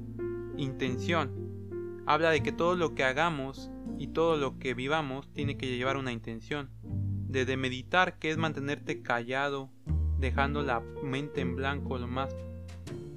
intención, 0.58 2.02
habla 2.06 2.30
de 2.30 2.42
que 2.42 2.52
todo 2.52 2.76
lo 2.76 2.94
que 2.94 3.04
hagamos 3.04 3.70
y 3.98 4.08
todo 4.08 4.36
lo 4.36 4.58
que 4.58 4.74
vivamos 4.74 5.32
tiene 5.32 5.56
que 5.56 5.66
llevar 5.76 5.96
una 5.96 6.12
intención. 6.12 6.70
Desde 6.82 7.56
meditar, 7.56 8.18
que 8.18 8.30
es 8.30 8.38
mantenerte 8.38 9.02
callado, 9.02 9.70
dejando 10.18 10.62
la 10.62 10.80
mente 10.80 11.40
en 11.40 11.56
blanco 11.56 11.98
lo 11.98 12.06
más 12.06 12.34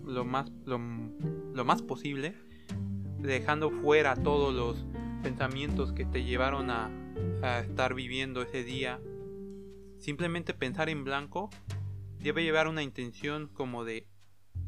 lo 0.06 0.26
más, 0.26 0.52
lo, 0.66 0.78
más 0.80 1.82
posible, 1.82 2.36
dejando 3.20 3.70
fuera 3.70 4.16
todos 4.16 4.54
los 4.54 4.86
pensamientos 5.24 5.94
que 5.94 6.06
te 6.06 6.24
llevaron 6.24 6.70
a, 6.70 6.90
estar 7.62 7.94
viviendo 7.94 8.42
ese 8.42 8.64
día. 8.64 9.00
Simplemente 10.00 10.54
pensar 10.54 10.90
en 10.90 11.04
blanco 11.04 11.50
debe 12.20 12.44
llevar 12.44 12.68
una 12.68 12.84
intención 12.84 13.48
como 13.48 13.84
de 13.84 14.08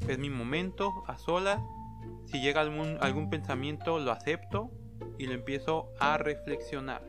es 0.08 0.18
mi 0.18 0.30
momento 0.30 1.04
a 1.08 1.18
sola. 1.18 1.64
Si 2.26 2.42
llega 2.42 2.62
algún 2.62 3.30
pensamiento 3.30 4.00
lo 4.00 4.12
acepto 4.12 4.72
y 5.18 5.28
lo 5.28 5.34
empiezo 5.34 5.92
a 6.00 6.18
reflexionar. 6.18 7.04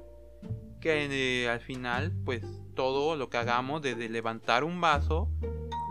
Que 0.81 1.07
eh, 1.11 1.49
al 1.49 1.61
final 1.61 2.13
pues 2.25 2.43
todo 2.75 3.17
lo 3.17 3.31
que 3.31 3.39
hagamos 3.39 3.83
desde 3.83 4.09
levantar 4.09 4.65
un 4.65 4.81
vaso 4.81 5.31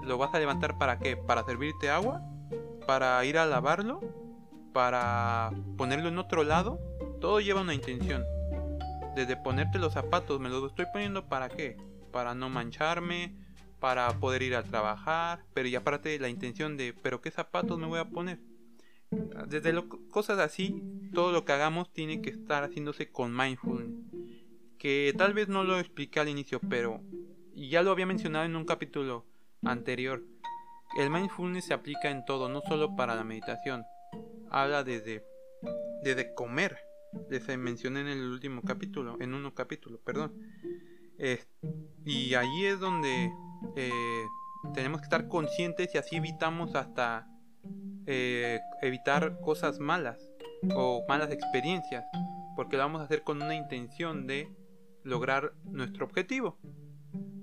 lo 0.04 0.18
vas 0.18 0.34
a 0.34 0.40
levantar 0.40 0.78
para 0.78 1.00
qué? 1.00 1.16
Para 1.16 1.44
servirte 1.44 1.90
agua 1.90 2.22
para 2.86 3.24
ir 3.26 3.38
a 3.38 3.46
lavarlo, 3.46 4.02
para 4.74 5.52
ponerlo 5.78 6.10
en 6.10 6.18
otro 6.18 6.44
lado, 6.44 6.80
todo 7.22 7.40
lleva 7.40 7.62
una 7.62 7.74
intención. 7.74 8.24
Desde 9.16 9.38
ponerte 9.38 9.80
los 9.80 9.94
zapatos, 9.94 10.40
me 10.40 10.50
los 10.50 10.70
estoy 10.70 10.86
poniendo 10.92 11.28
para 11.28 11.50
qué? 11.50 11.78
Para 12.12 12.34
no 12.34 12.50
mancharme, 12.50 13.36
para 13.80 14.10
poder 14.20 14.42
ir 14.44 14.56
a 14.56 14.64
trabajar, 14.64 15.46
pero 15.54 15.68
ya 15.70 15.80
aparte 15.80 16.18
la 16.20 16.30
intención 16.30 16.78
de, 16.78 16.94
pero 17.02 17.22
qué 17.22 17.32
zapatos 17.32 17.78
me 17.78 17.88
voy 17.88 18.00
a 18.00 18.06
poner. 18.06 18.40
Desde 19.48 19.74
cosas 20.10 20.40
así, 20.40 20.82
todo 21.14 21.32
lo 21.32 21.46
que 21.46 21.52
hagamos 21.52 21.92
tiene 21.94 22.22
que 22.22 22.30
estar 22.30 22.64
haciéndose 22.64 23.12
con 23.12 23.36
mindfulness. 23.36 23.92
Que 24.78 25.14
tal 25.18 25.34
vez 25.34 25.48
no 25.48 25.64
lo 25.64 25.80
expliqué 25.80 26.20
al 26.20 26.30
inicio, 26.30 26.60
pero 26.70 27.02
ya 27.56 27.84
lo 27.84 27.92
había 27.92 28.06
mencionado 28.06 28.46
en 28.46 28.56
un 28.56 28.66
capítulo 28.66 29.26
anterior 29.64 30.24
el 30.96 31.10
mindfulness 31.10 31.66
se 31.66 31.74
aplica 31.74 32.10
en 32.10 32.24
todo, 32.26 32.50
no 32.50 32.62
solo 32.62 32.96
para 32.96 33.16
la 33.16 33.24
meditación. 33.24 33.86
Habla 34.50 34.84
desde, 34.84 35.26
desde 36.04 36.34
comer. 36.34 36.78
Les 37.30 37.46
mencioné 37.58 38.02
en 38.02 38.08
el 38.08 38.24
último 38.24 38.62
capítulo, 38.62 39.18
en 39.20 39.34
uno 39.34 39.54
capítulo, 39.54 40.00
perdón. 40.00 40.34
y 42.06 42.34
ahí 42.34 42.66
es 42.66 42.80
donde 42.80 43.32
eh, 43.76 44.24
tenemos 44.74 45.02
que 45.02 45.06
estar 45.06 45.28
conscientes 45.28 45.94
y 45.94 45.98
así 45.98 46.16
evitamos 46.16 46.76
hasta 46.76 47.28
eh, 48.08 48.60
evitar 48.82 49.40
cosas 49.42 49.80
malas 49.80 50.30
o 50.76 51.04
malas 51.08 51.32
experiencias, 51.32 52.06
porque 52.56 52.78
lo 52.78 52.84
vamos 52.84 53.02
a 53.02 53.06
hacer 53.06 53.24
con 53.24 53.42
una 53.42 53.56
intención 53.56 54.28
de 54.28 54.50
lograr 55.04 55.54
nuestro 55.66 56.06
objetivo. 56.06 56.58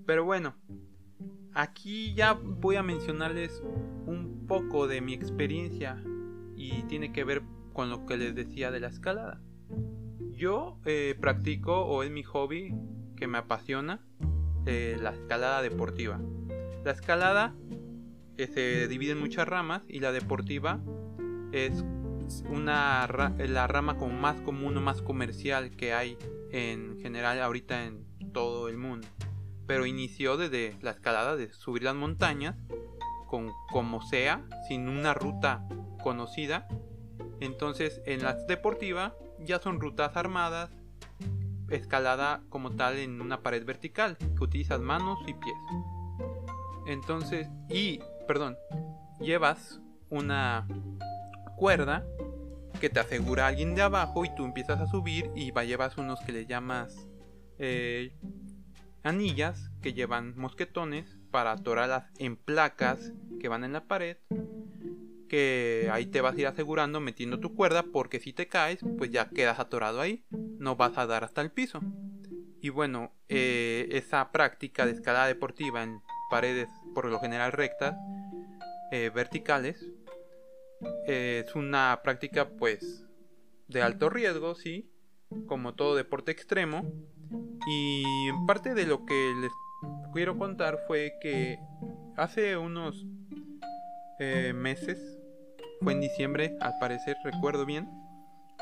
Pero 0.07 0.25
bueno, 0.25 0.57
Aquí 1.55 2.15
ya 2.15 2.35
voy 2.35 2.77
a 2.77 2.83
mencionarles 2.83 3.61
un 4.07 4.47
poco 4.47 4.87
de 4.87 5.01
mi 5.01 5.15
experiencia 5.15 6.01
y 6.57 6.85
tiene 6.85 7.13
que 7.13 7.25
ver 7.25 7.43
con 7.73 7.91
lo 7.91 8.07
que 8.07 8.17
les 8.17 8.35
decía 8.35 8.71
de 8.71 8.79
la 8.79 8.89
escalada. 8.89 9.41
Yo 10.31 10.79
eh, 10.85 11.17
practico 11.21 11.85
o 11.85 12.03
es 12.05 12.11
mi 12.11 12.23
hobby 12.23 12.73
que 13.17 13.27
me 13.27 13.39
apasiona 13.39 14.01
eh, 14.65 14.97
la 15.01 15.11
escalada 15.11 15.61
deportiva. 15.61 16.21
La 16.85 16.93
escalada 16.93 17.55
se 18.47 18.89
divide 18.89 19.13
en 19.13 19.21
muchas 19.21 19.47
ramas 19.49 19.83
y 19.89 20.01
la 20.01 20.13
deportiva 20.13 20.81
es 21.53 21.85
una 22.49 23.09
la 23.39 23.67
rama 23.67 23.97
como 23.97 24.13
más 24.13 24.41
común 24.43 24.77
o 24.77 24.81
más 24.81 25.03
comercial 25.03 25.71
que 25.73 25.93
hay 25.93 26.17
en 26.53 26.99
general 27.01 27.43
ahorita 27.43 27.85
en 27.85 28.05
todo 28.33 28.69
el 28.69 28.77
mundo 28.77 29.09
pero 29.71 29.87
inició 29.87 30.37
desde 30.37 30.77
la 30.83 30.91
escalada 30.91 31.37
de 31.37 31.53
subir 31.53 31.85
las 31.85 31.95
montañas, 31.95 32.57
con 33.29 33.53
como 33.71 34.03
sea, 34.03 34.45
sin 34.67 34.89
una 34.89 35.15
ruta 35.15 35.65
conocida. 36.03 36.67
Entonces 37.39 38.03
en 38.05 38.25
la 38.25 38.35
deportiva 38.35 39.15
ya 39.39 39.61
son 39.61 39.81
rutas 39.81 40.17
armadas, 40.17 40.71
escalada 41.69 42.43
como 42.49 42.73
tal 42.73 42.99
en 42.99 43.21
una 43.21 43.45
pared 43.45 43.65
vertical, 43.65 44.17
que 44.19 44.43
utilizas 44.43 44.81
manos 44.81 45.21
y 45.29 45.35
pies. 45.35 45.55
Entonces, 46.89 47.49
y, 47.69 48.01
perdón, 48.31 48.57
llevas 49.19 49.81
una 50.09 50.65
cuerda 51.57 52.07
que 52.81 52.89
te 52.89 53.01
asegura 53.01 53.49
alguien 53.49 53.75
de 53.75 53.83
abajo 53.83 54.25
y 54.25 54.33
tú 54.37 54.45
empiezas 54.45 54.81
a 54.81 54.87
subir 54.87 55.33
y 55.35 55.51
va, 55.51 55.65
llevas 55.65 55.99
unos 55.99 56.21
que 56.21 56.31
le 56.31 56.47
llamas 56.47 57.09
eh, 57.59 58.13
anillas 59.03 59.73
que 59.83 59.95
llevan 59.95 60.39
mosquetones 60.39 61.19
para 61.33 61.51
atorarlas 61.51 62.05
en 62.19 62.37
placas 62.37 63.13
que 63.41 63.49
van 63.49 63.65
en 63.65 63.73
la 63.73 63.89
pared 63.89 64.19
que 65.29 65.91
ahí 65.93 66.07
te 66.07 66.21
vas 66.21 66.37
a 66.37 66.41
ir 66.41 66.47
asegurando 66.47 67.01
metiendo 67.01 67.41
tu 67.41 67.57
cuerda 67.57 67.83
porque 67.83 68.21
si 68.21 68.33
te 68.33 68.47
caes 68.47 68.79
pues 68.97 69.11
ya 69.11 69.29
quedas 69.31 69.59
atorado 69.59 70.01
ahí 70.01 70.25
no 70.31 70.77
vas 70.77 70.97
a 70.99 71.07
dar 71.09 71.25
hasta 71.25 71.41
el 71.41 71.51
piso. 71.51 71.81
Y 72.61 72.69
bueno 72.69 73.11
eh, 73.29 73.89
esa 73.91 74.31
práctica 74.31 74.87
de 74.87 74.93
escalada 74.93 75.27
deportiva 75.27 75.83
en 75.83 76.01
paredes 76.31 76.69
por 76.95 77.07
lo 77.07 77.19
general 77.21 77.53
rectas 77.53 77.97
eh, 78.93 79.11
verticales 79.15 79.85
eh, 81.07 81.45
es 81.47 81.55
una 81.55 82.01
práctica 82.03 82.49
pues 82.49 83.05
de 83.69 83.83
alto 83.83 84.09
riesgo 84.09 84.55
sí 84.55 84.91
como 85.47 85.75
todo 85.75 85.95
deporte 85.95 86.33
extremo 86.33 86.83
y 87.67 88.29
en 88.29 88.47
parte 88.47 88.75
de 88.75 88.87
lo 88.87 89.05
que 89.05 89.33
les 89.41 89.53
quiero 90.13 90.39
contar 90.39 90.79
fue 90.87 91.15
que 91.21 91.59
hace 92.17 92.57
unos 92.57 93.07
meses 94.55 95.21
fue 95.83 95.95
en 95.95 96.01
diciembre, 96.01 96.57
al 96.61 96.79
parecer, 96.79 97.17
recuerdo 97.25 97.65
bien. 97.65 97.89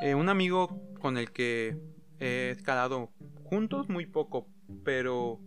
Eh, 0.00 0.14
un 0.14 0.28
amigo 0.28 0.80
con 1.00 1.18
el 1.18 1.32
que 1.32 1.76
he 2.20 2.50
escalado 2.50 3.10
juntos, 3.42 3.88
muy 3.88 4.06
poco, 4.06 4.46
pero 4.84 5.40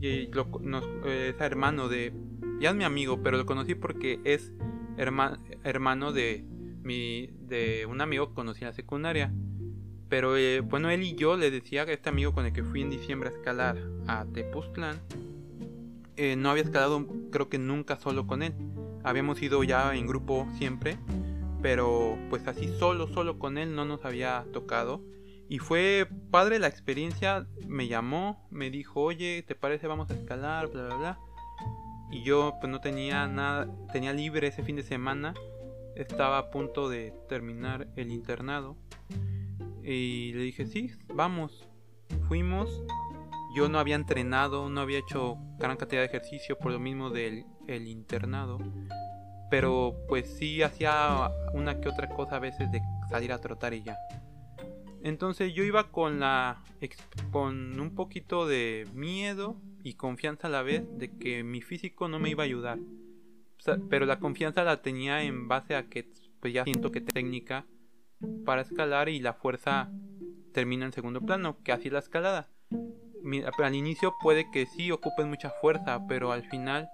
es 0.00 1.40
hermano 1.40 1.88
de... 1.88 2.12
Ya 2.60 2.70
es 2.70 2.76
mi 2.76 2.84
amigo, 2.84 3.22
pero 3.22 3.36
lo 3.36 3.46
conocí 3.46 3.74
porque 3.74 4.20
es 4.24 4.52
hermano 4.96 6.12
de, 6.12 6.44
mi, 6.82 7.30
de 7.40 7.86
un 7.86 8.00
amigo 8.00 8.28
que 8.28 8.34
conocí 8.34 8.62
en 8.62 8.68
la 8.68 8.72
secundaria. 8.72 9.32
Pero 10.08 10.36
eh, 10.36 10.60
bueno, 10.60 10.90
él 10.90 11.02
y 11.02 11.14
yo 11.14 11.36
le 11.36 11.50
decía 11.50 11.82
a 11.82 11.92
este 11.92 12.08
amigo 12.08 12.32
con 12.32 12.46
el 12.46 12.52
que 12.52 12.64
fui 12.64 12.82
en 12.82 12.90
diciembre 12.90 13.28
a 13.28 13.32
escalar 13.32 13.76
a 14.06 14.24
Tepoztlán, 14.24 15.00
eh, 16.16 16.34
no 16.34 16.50
había 16.50 16.64
escalado 16.64 17.06
creo 17.30 17.48
que 17.48 17.58
nunca 17.58 17.96
solo 18.00 18.26
con 18.26 18.42
él 18.42 18.54
habíamos 19.04 19.40
ido 19.42 19.62
ya 19.64 19.94
en 19.94 20.06
grupo 20.06 20.46
siempre, 20.58 20.98
pero 21.62 22.18
pues 22.30 22.46
así 22.46 22.68
solo, 22.78 23.08
solo 23.08 23.38
con 23.38 23.58
él 23.58 23.74
no 23.74 23.84
nos 23.84 24.04
había 24.04 24.44
tocado. 24.52 25.00
Y 25.48 25.58
fue 25.60 26.06
padre 26.30 26.58
la 26.58 26.66
experiencia, 26.66 27.46
me 27.66 27.88
llamó, 27.88 28.46
me 28.50 28.70
dijo, 28.70 29.00
oye, 29.00 29.42
¿te 29.46 29.54
parece 29.54 29.86
vamos 29.86 30.10
a 30.10 30.14
escalar? 30.14 30.68
Bla, 30.68 30.84
bla, 30.84 30.96
bla. 30.96 31.18
Y 32.10 32.22
yo 32.22 32.54
pues 32.60 32.70
no 32.70 32.80
tenía 32.80 33.26
nada, 33.26 33.68
tenía 33.92 34.12
libre 34.12 34.48
ese 34.48 34.62
fin 34.62 34.76
de 34.76 34.82
semana, 34.82 35.34
estaba 35.96 36.38
a 36.38 36.50
punto 36.50 36.88
de 36.88 37.14
terminar 37.28 37.88
el 37.96 38.12
internado. 38.12 38.76
Y 39.82 40.32
le 40.34 40.42
dije, 40.42 40.66
sí, 40.66 40.92
vamos. 41.14 41.66
Fuimos. 42.26 42.82
Yo 43.56 43.70
no 43.70 43.78
había 43.78 43.94
entrenado, 43.94 44.68
no 44.68 44.82
había 44.82 44.98
hecho 44.98 45.38
gran 45.58 45.78
cantidad 45.78 46.02
de 46.02 46.06
ejercicio 46.06 46.58
por 46.58 46.72
lo 46.72 46.78
mismo 46.78 47.08
del 47.08 47.46
el 47.66 47.86
internado. 47.86 48.58
Pero 49.50 49.94
pues 50.08 50.28
sí 50.38 50.62
hacía 50.62 51.30
una 51.54 51.80
que 51.80 51.88
otra 51.88 52.08
cosa 52.08 52.36
a 52.36 52.38
veces 52.38 52.70
de 52.70 52.82
salir 53.08 53.32
a 53.32 53.38
trotar 53.38 53.72
y 53.72 53.82
ya. 53.82 53.96
Entonces 55.02 55.54
yo 55.54 55.62
iba 55.62 55.90
con 55.90 56.20
la 56.20 56.62
con 57.30 57.78
un 57.80 57.94
poquito 57.94 58.46
de 58.46 58.86
miedo 58.94 59.56
y 59.82 59.94
confianza 59.94 60.48
a 60.48 60.50
la 60.50 60.62
vez 60.62 60.84
de 60.98 61.16
que 61.16 61.44
mi 61.44 61.60
físico 61.60 62.08
no 62.08 62.18
me 62.18 62.30
iba 62.30 62.42
a 62.42 62.46
ayudar. 62.46 62.78
pero 63.90 64.06
la 64.06 64.18
confianza 64.18 64.64
la 64.64 64.82
tenía 64.82 65.22
en 65.22 65.48
base 65.48 65.74
a 65.74 65.88
que 65.88 66.08
pues 66.40 66.52
ya 66.52 66.64
siento 66.64 66.90
que 66.90 67.00
técnica 67.00 67.66
para 68.44 68.62
escalar 68.62 69.08
y 69.08 69.20
la 69.20 69.34
fuerza 69.34 69.90
termina 70.52 70.86
en 70.86 70.92
segundo 70.92 71.20
plano, 71.20 71.58
que 71.62 71.72
así 71.72 71.90
la 71.90 71.98
escalada. 71.98 72.48
Al 73.58 73.74
inicio 73.74 74.14
puede 74.20 74.50
que 74.50 74.66
sí 74.66 74.90
ocupes 74.90 75.26
mucha 75.26 75.50
fuerza, 75.50 76.06
pero 76.08 76.32
al 76.32 76.44
final 76.44 76.88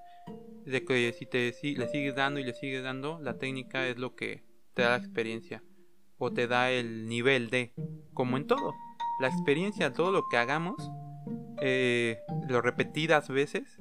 de 0.64 0.84
que 0.84 1.12
si 1.12 1.26
te 1.26 1.52
si, 1.52 1.74
le 1.76 1.88
sigues 1.88 2.14
dando 2.14 2.40
y 2.40 2.44
le 2.44 2.54
sigues 2.54 2.82
dando, 2.82 3.20
la 3.20 3.38
técnica 3.38 3.86
es 3.86 3.98
lo 3.98 4.14
que 4.14 4.42
te 4.74 4.82
da 4.82 4.90
la 4.90 4.96
experiencia 4.96 5.62
o 6.18 6.32
te 6.32 6.46
da 6.46 6.70
el 6.70 7.08
nivel 7.08 7.50
de, 7.50 7.72
como 8.12 8.36
en 8.36 8.46
todo, 8.46 8.74
la 9.20 9.28
experiencia, 9.28 9.92
todo 9.92 10.12
lo 10.12 10.28
que 10.28 10.36
hagamos, 10.36 10.76
eh, 11.60 12.18
lo 12.48 12.60
repetidas 12.60 13.28
veces, 13.28 13.78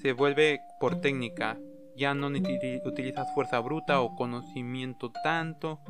se 0.00 0.12
vuelve 0.12 0.60
por 0.80 1.00
técnica. 1.00 1.58
Ya 1.96 2.12
no 2.12 2.26
utilizas 2.26 3.32
fuerza 3.34 3.60
bruta 3.60 4.00
o 4.00 4.16
conocimiento 4.16 5.12
tanto, 5.22 5.80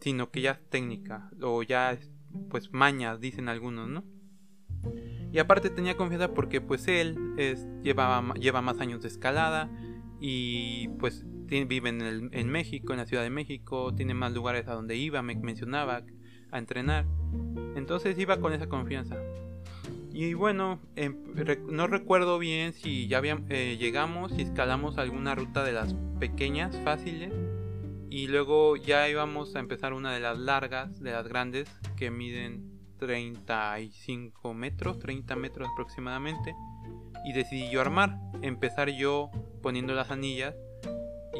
sino 0.00 0.30
que 0.30 0.42
ya 0.42 0.52
es 0.52 0.68
técnica 0.68 1.30
o 1.42 1.62
ya 1.62 1.92
es, 1.92 2.12
pues 2.50 2.72
mañas, 2.72 3.20
dicen 3.20 3.48
algunos, 3.48 3.88
¿no? 3.88 4.04
Y 5.32 5.38
aparte 5.38 5.70
tenía 5.70 5.96
confianza 5.96 6.34
porque 6.34 6.60
pues 6.60 6.88
él 6.88 7.16
es, 7.38 7.66
llevaba, 7.82 8.34
lleva 8.34 8.60
más 8.60 8.80
años 8.80 9.00
de 9.00 9.08
escalada 9.08 9.70
y 10.20 10.88
pues 10.98 11.24
vive 11.50 11.88
en, 11.88 12.30
en, 12.32 12.48
México, 12.48 12.92
en 12.92 12.98
la 12.98 13.06
Ciudad 13.06 13.22
de 13.22 13.30
México, 13.30 13.94
tiene 13.94 14.14
más 14.14 14.32
lugares 14.32 14.68
a 14.68 14.74
donde 14.74 14.96
iba, 14.96 15.22
me 15.22 15.34
mencionaba, 15.34 16.02
a 16.50 16.58
entrenar. 16.58 17.06
Entonces 17.76 18.18
iba 18.18 18.38
con 18.40 18.52
esa 18.52 18.68
confianza. 18.68 19.16
Y 20.12 20.34
bueno, 20.34 20.80
em, 20.96 21.16
no 21.68 21.86
recuerdo 21.86 22.38
bien 22.38 22.72
si 22.72 23.06
ya 23.06 23.20
eh, 23.48 23.76
llegamos 23.78 24.32
y 24.36 24.42
escalamos 24.42 24.98
alguna 24.98 25.34
ruta 25.34 25.64
de 25.64 25.72
las 25.72 25.94
pequeñas, 26.18 26.76
fáciles. 26.84 27.32
Y 28.10 28.26
luego 28.26 28.76
ya 28.76 29.08
íbamos 29.08 29.54
a 29.54 29.60
empezar 29.60 29.92
una 29.92 30.12
de 30.12 30.20
las 30.20 30.36
largas, 30.36 31.00
de 31.00 31.12
las 31.12 31.28
grandes, 31.28 31.70
que 31.96 32.10
miden 32.10 32.80
35 32.98 34.52
metros, 34.52 34.98
30 34.98 35.36
metros 35.36 35.68
aproximadamente. 35.72 36.54
Y 37.24 37.32
decidí 37.32 37.70
yo 37.70 37.80
armar, 37.80 38.18
empezar 38.42 38.90
yo 38.90 39.30
poniendo 39.62 39.94
las 39.94 40.10
anillas, 40.10 40.56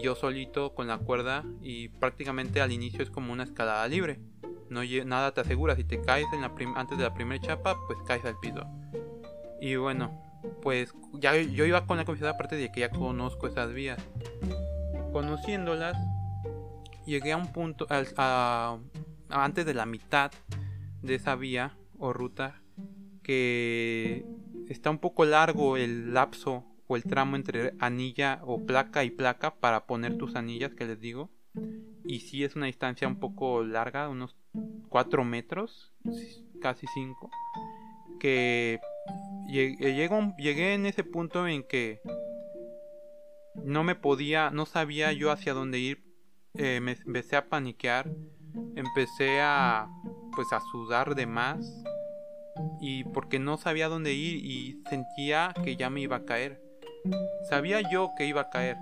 yo 0.02 0.14
solito 0.14 0.74
con 0.74 0.86
la 0.86 0.98
cuerda 0.98 1.44
y 1.62 1.88
prácticamente 1.88 2.60
al 2.60 2.72
inicio 2.72 3.02
es 3.02 3.10
como 3.10 3.32
una 3.32 3.44
escalada 3.44 3.86
libre. 3.88 4.20
No, 4.68 4.82
nada 5.04 5.32
te 5.32 5.40
asegura, 5.40 5.74
si 5.74 5.84
te 5.84 6.00
caes 6.00 6.26
en 6.32 6.42
la 6.42 6.52
antes 6.76 6.96
de 6.96 7.04
la 7.04 7.12
primera 7.12 7.42
chapa, 7.42 7.76
pues 7.86 7.98
caes 8.06 8.24
al 8.24 8.38
piso. 8.38 8.64
Y 9.60 9.76
bueno, 9.76 10.22
pues 10.62 10.94
ya 11.14 11.36
yo 11.36 11.64
iba 11.64 11.86
con 11.86 11.96
la 11.96 12.04
confianza 12.04 12.34
aparte 12.34 12.56
de 12.56 12.70
que 12.70 12.80
ya 12.80 12.90
conozco 12.90 13.48
esas 13.48 13.72
vías. 13.72 13.98
Conociéndolas, 15.12 15.96
llegué 17.04 17.32
a 17.32 17.36
un 17.36 17.52
punto, 17.52 17.86
antes 19.28 19.66
de 19.66 19.74
la 19.74 19.86
mitad, 19.86 20.30
de 21.02 21.16
esa 21.16 21.34
vía 21.34 21.76
o 21.98 22.12
ruta 22.12 22.60
que 23.22 24.24
está 24.68 24.90
un 24.90 24.98
poco 24.98 25.24
largo 25.24 25.76
el 25.76 26.14
lapso 26.14 26.64
o 26.90 26.96
el 26.96 27.04
tramo 27.04 27.36
entre 27.36 27.74
anilla 27.78 28.40
o 28.42 28.66
placa 28.66 29.04
y 29.04 29.10
placa 29.10 29.54
para 29.54 29.86
poner 29.86 30.18
tus 30.18 30.34
anillas 30.34 30.74
que 30.74 30.86
les 30.86 31.00
digo 31.00 31.30
y 32.04 32.18
si 32.20 32.42
es 32.42 32.56
una 32.56 32.66
distancia 32.66 33.06
un 33.06 33.20
poco 33.20 33.62
larga 33.62 34.08
unos 34.08 34.34
4 34.88 35.24
metros 35.24 35.92
casi 36.60 36.88
5 36.92 37.30
que 38.18 38.80
llegué, 39.46 40.08
llegué 40.36 40.74
en 40.74 40.84
ese 40.84 41.04
punto 41.04 41.46
en 41.46 41.62
que 41.62 42.00
no 43.54 43.84
me 43.84 43.94
podía 43.94 44.50
no 44.50 44.66
sabía 44.66 45.12
yo 45.12 45.30
hacia 45.30 45.54
dónde 45.54 45.78
ir 45.78 46.02
eh, 46.54 46.80
me 46.80 46.96
empecé 47.06 47.36
a 47.36 47.48
paniquear 47.48 48.10
empecé 48.74 49.40
a 49.40 49.88
pues 50.34 50.52
a 50.52 50.58
sudar 50.72 51.14
de 51.14 51.26
más 51.26 51.84
y 52.80 53.04
porque 53.04 53.38
no 53.38 53.58
sabía 53.58 53.88
dónde 53.88 54.12
ir 54.12 54.44
y 54.44 54.82
sentía 54.88 55.54
que 55.62 55.76
ya 55.76 55.88
me 55.90 56.00
iba 56.00 56.16
a 56.16 56.24
caer. 56.24 56.69
Sabía 57.48 57.80
yo 57.90 58.10
que 58.16 58.26
iba 58.26 58.42
a 58.42 58.50
caer, 58.50 58.76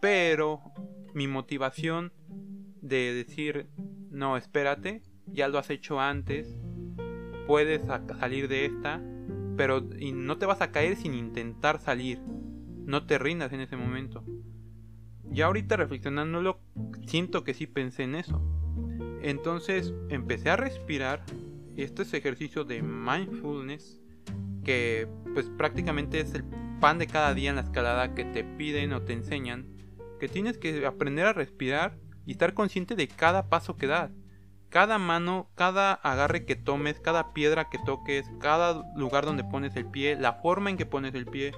pero 0.00 0.60
mi 1.14 1.28
motivación 1.28 2.12
de 2.80 3.14
decir, 3.14 3.68
no, 4.10 4.36
espérate, 4.36 5.02
ya 5.26 5.48
lo 5.48 5.58
has 5.58 5.70
hecho 5.70 6.00
antes, 6.00 6.56
puedes 7.46 7.82
salir 8.18 8.48
de 8.48 8.66
esta, 8.66 9.00
pero 9.56 9.80
no 9.80 10.38
te 10.38 10.46
vas 10.46 10.60
a 10.60 10.70
caer 10.70 10.96
sin 10.96 11.14
intentar 11.14 11.80
salir. 11.80 12.20
No 12.84 13.06
te 13.06 13.18
rindas 13.18 13.52
en 13.52 13.60
ese 13.60 13.76
momento. 13.76 14.24
Ya 15.30 15.46
ahorita 15.46 15.76
reflexionándolo, 15.76 16.60
siento 17.06 17.44
que 17.44 17.54
sí 17.54 17.66
pensé 17.66 18.02
en 18.02 18.16
eso. 18.16 18.42
Entonces 19.22 19.94
empecé 20.08 20.50
a 20.50 20.56
respirar. 20.56 21.24
Este 21.76 22.02
es 22.02 22.12
ejercicio 22.12 22.64
de 22.64 22.82
mindfulness 22.82 24.02
que 24.64 25.08
pues 25.32 25.46
prácticamente 25.56 26.20
es 26.20 26.34
el 26.34 26.44
pan 26.82 26.98
de 26.98 27.06
cada 27.06 27.32
día 27.32 27.50
en 27.50 27.56
la 27.56 27.62
escalada 27.62 28.12
que 28.12 28.24
te 28.24 28.42
piden 28.42 28.92
o 28.92 29.02
te 29.02 29.12
enseñan 29.12 29.68
que 30.18 30.28
tienes 30.28 30.58
que 30.58 30.84
aprender 30.84 31.26
a 31.26 31.32
respirar 31.32 31.96
y 32.26 32.32
estar 32.32 32.54
consciente 32.54 32.96
de 32.96 33.06
cada 33.06 33.48
paso 33.48 33.76
que 33.76 33.86
das. 33.86 34.10
cada 34.68 34.98
mano, 34.98 35.48
cada 35.54 35.92
agarre 35.92 36.44
que 36.44 36.56
tomes, 36.56 36.98
cada 36.98 37.32
piedra 37.34 37.70
que 37.70 37.78
toques, 37.78 38.28
cada 38.40 38.82
lugar 38.96 39.24
donde 39.26 39.44
pones 39.44 39.76
el 39.76 39.86
pie, 39.86 40.16
la 40.16 40.32
forma 40.32 40.70
en 40.70 40.76
que 40.76 40.84
pones 40.84 41.14
el 41.14 41.26
pie, 41.26 41.52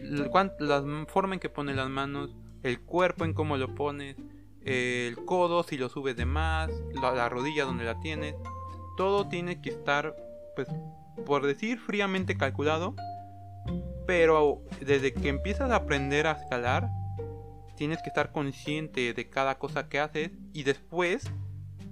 la 0.00 1.06
forma 1.06 1.34
en 1.34 1.40
que 1.40 1.50
pones 1.50 1.76
las 1.76 1.90
manos, 1.90 2.34
el 2.62 2.80
cuerpo 2.80 3.26
en 3.26 3.34
cómo 3.34 3.58
lo 3.58 3.74
pones, 3.74 4.16
el 4.64 5.16
codo 5.26 5.64
si 5.64 5.76
lo 5.76 5.90
subes 5.90 6.16
de 6.16 6.24
más, 6.24 6.70
la, 6.94 7.28
rodilla 7.28 7.66
donde 7.66 7.84
la 7.84 8.00
tienes, 8.00 8.36
todo 8.96 9.28
tiene 9.28 9.60
que 9.60 9.68
estar, 9.68 10.16
pues, 10.56 10.68
por 11.26 11.44
decir 11.44 11.78
fríamente 11.78 12.38
calculado, 12.38 12.94
pero 14.06 14.62
desde 14.80 15.12
que 15.12 15.28
empiezas 15.28 15.70
a 15.70 15.76
aprender 15.76 16.26
a 16.26 16.32
escalar, 16.32 16.88
tienes 17.76 18.02
que 18.02 18.08
estar 18.08 18.32
consciente 18.32 19.12
de 19.12 19.28
cada 19.28 19.58
cosa 19.58 19.88
que 19.88 19.98
haces 19.98 20.30
y 20.52 20.62
después 20.62 21.30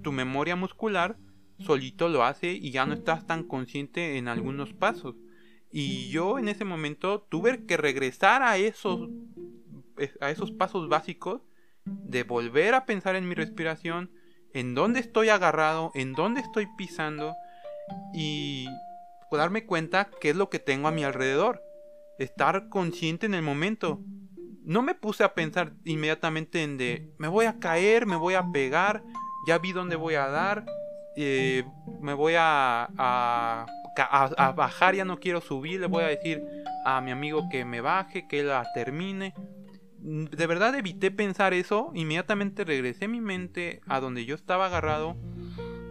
tu 0.02 0.12
memoria 0.12 0.56
muscular 0.56 1.16
solito 1.58 2.08
lo 2.08 2.24
hace 2.24 2.52
y 2.52 2.70
ya 2.70 2.86
no 2.86 2.94
estás 2.94 3.26
tan 3.26 3.44
consciente 3.44 4.16
en 4.18 4.28
algunos 4.28 4.72
pasos. 4.72 5.16
Y 5.72 6.08
yo 6.08 6.38
en 6.38 6.48
ese 6.48 6.64
momento 6.64 7.22
tuve 7.22 7.64
que 7.66 7.76
regresar 7.76 8.42
a 8.42 8.56
esos, 8.56 9.08
a 10.20 10.30
esos 10.30 10.50
pasos 10.50 10.88
básicos 10.88 11.42
de 11.84 12.24
volver 12.24 12.74
a 12.74 12.86
pensar 12.86 13.14
en 13.14 13.28
mi 13.28 13.34
respiración, 13.34 14.10
en 14.52 14.74
dónde 14.74 15.00
estoy 15.00 15.28
agarrado, 15.28 15.92
en 15.94 16.12
dónde 16.12 16.40
estoy 16.40 16.66
pisando 16.76 17.34
y 18.12 18.66
darme 19.38 19.64
cuenta 19.64 20.10
qué 20.20 20.30
es 20.30 20.36
lo 20.36 20.50
que 20.50 20.58
tengo 20.58 20.88
a 20.88 20.92
mi 20.92 21.04
alrededor. 21.04 21.62
Estar 22.18 22.68
consciente 22.68 23.26
en 23.26 23.34
el 23.34 23.42
momento. 23.42 24.00
No 24.64 24.82
me 24.82 24.94
puse 24.94 25.24
a 25.24 25.34
pensar 25.34 25.72
inmediatamente 25.84 26.62
en 26.62 26.76
de 26.76 27.12
me 27.18 27.28
voy 27.28 27.46
a 27.46 27.58
caer, 27.58 28.06
me 28.06 28.16
voy 28.16 28.34
a 28.34 28.44
pegar, 28.52 29.02
ya 29.46 29.58
vi 29.58 29.72
dónde 29.72 29.96
voy 29.96 30.14
a 30.14 30.28
dar, 30.28 30.66
eh, 31.16 31.64
me 32.00 32.12
voy 32.12 32.34
a, 32.36 32.88
a, 32.96 33.66
a, 33.96 34.52
bajar, 34.52 34.94
ya 34.94 35.04
no 35.04 35.18
quiero 35.18 35.40
subir, 35.40 35.80
le 35.80 35.86
voy 35.86 36.04
a 36.04 36.08
decir 36.08 36.42
a 36.84 37.00
mi 37.00 37.10
amigo 37.10 37.48
que 37.50 37.64
me 37.64 37.80
baje, 37.80 38.28
que 38.28 38.42
la 38.42 38.66
termine. 38.74 39.34
De 39.98 40.46
verdad 40.46 40.74
evité 40.74 41.10
pensar 41.10 41.52
eso, 41.52 41.90
inmediatamente 41.94 42.64
regresé 42.64 43.08
mi 43.08 43.20
mente 43.20 43.80
a 43.86 44.00
donde 44.00 44.24
yo 44.24 44.34
estaba 44.34 44.66
agarrado, 44.66 45.16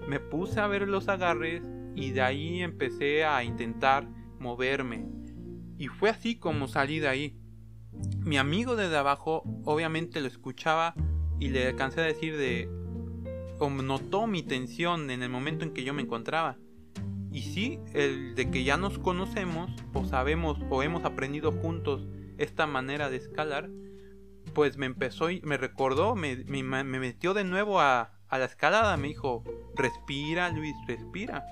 me 0.08 0.19
puse 0.19 0.60
a 0.60 0.67
ver 0.67 0.88
los 0.88 1.08
agarres 1.08 1.62
y 1.95 2.12
de 2.12 2.21
ahí 2.21 2.62
empecé 2.62 3.25
a 3.25 3.43
intentar 3.43 4.08
moverme. 4.39 5.08
Y 5.78 5.88
fue 5.88 6.10
así 6.10 6.36
como 6.36 6.67
salí 6.67 6.99
de 6.99 7.08
ahí. 7.08 7.39
Mi 8.19 8.38
amigo 8.38 8.75
desde 8.75 8.97
abajo 8.97 9.43
obviamente 9.65 10.21
lo 10.21 10.28
escuchaba 10.28 10.93
y 11.39 11.49
le 11.49 11.67
alcancé 11.67 12.02
a 12.02 12.06
decir 12.06 12.38
de 12.38 12.69
notó 13.67 14.25
mi 14.25 14.41
tensión 14.41 15.10
en 15.10 15.21
el 15.21 15.30
momento 15.30 15.65
en 15.65 15.73
que 15.73 15.84
yo 15.84 15.93
me 15.93 16.02
encontraba. 16.02 16.58
Y 17.32 17.41
sí, 17.41 17.80
el 17.93 18.36
de 18.36 18.49
que 18.49 18.63
ya 18.63 18.78
nos 18.78 18.97
conocemos 18.97 19.69
o 19.93 20.06
sabemos 20.06 20.58
o 20.69 20.82
hemos 20.82 21.04
aprendido 21.04 21.52
juntos 21.52 22.08
esta 22.38 22.65
manera 22.65 23.10
de 23.10 23.17
escalar, 23.17 23.69
pues 24.54 24.78
me 24.78 24.86
empezó 24.86 25.30
y 25.30 25.41
me 25.41 25.58
recordó, 25.58 26.15
me, 26.15 26.38
me, 26.45 26.84
metió 26.84 27.34
de 27.34 27.43
nuevo 27.43 27.80
a, 27.80 28.13
a 28.30 28.38
la 28.38 28.45
escalada, 28.45 28.95
me 28.97 29.10
dijo, 29.10 29.43
respira 29.75 30.49
Luis, 30.49 30.75
respira. 30.88 31.45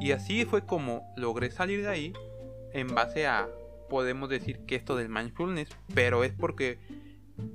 Y 0.00 0.12
así 0.12 0.44
fue 0.44 0.64
como 0.64 1.12
logré 1.16 1.50
salir 1.50 1.82
de 1.82 1.88
ahí 1.88 2.12
en 2.72 2.88
base 2.88 3.26
a, 3.26 3.48
podemos 3.88 4.28
decir 4.28 4.60
que 4.66 4.76
esto 4.76 4.96
del 4.96 5.08
mindfulness, 5.08 5.68
pero 5.94 6.24
es 6.24 6.32
porque 6.32 6.78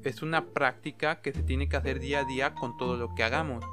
es 0.03 0.21
una 0.21 0.45
práctica 0.45 1.21
que 1.21 1.33
se 1.33 1.43
tiene 1.43 1.69
que 1.69 1.77
hacer 1.77 1.99
día 1.99 2.19
a 2.19 2.23
día 2.23 2.53
con 2.53 2.77
todo 2.77 2.97
lo 2.97 3.13
que 3.15 3.23
hagamos. 3.23 3.63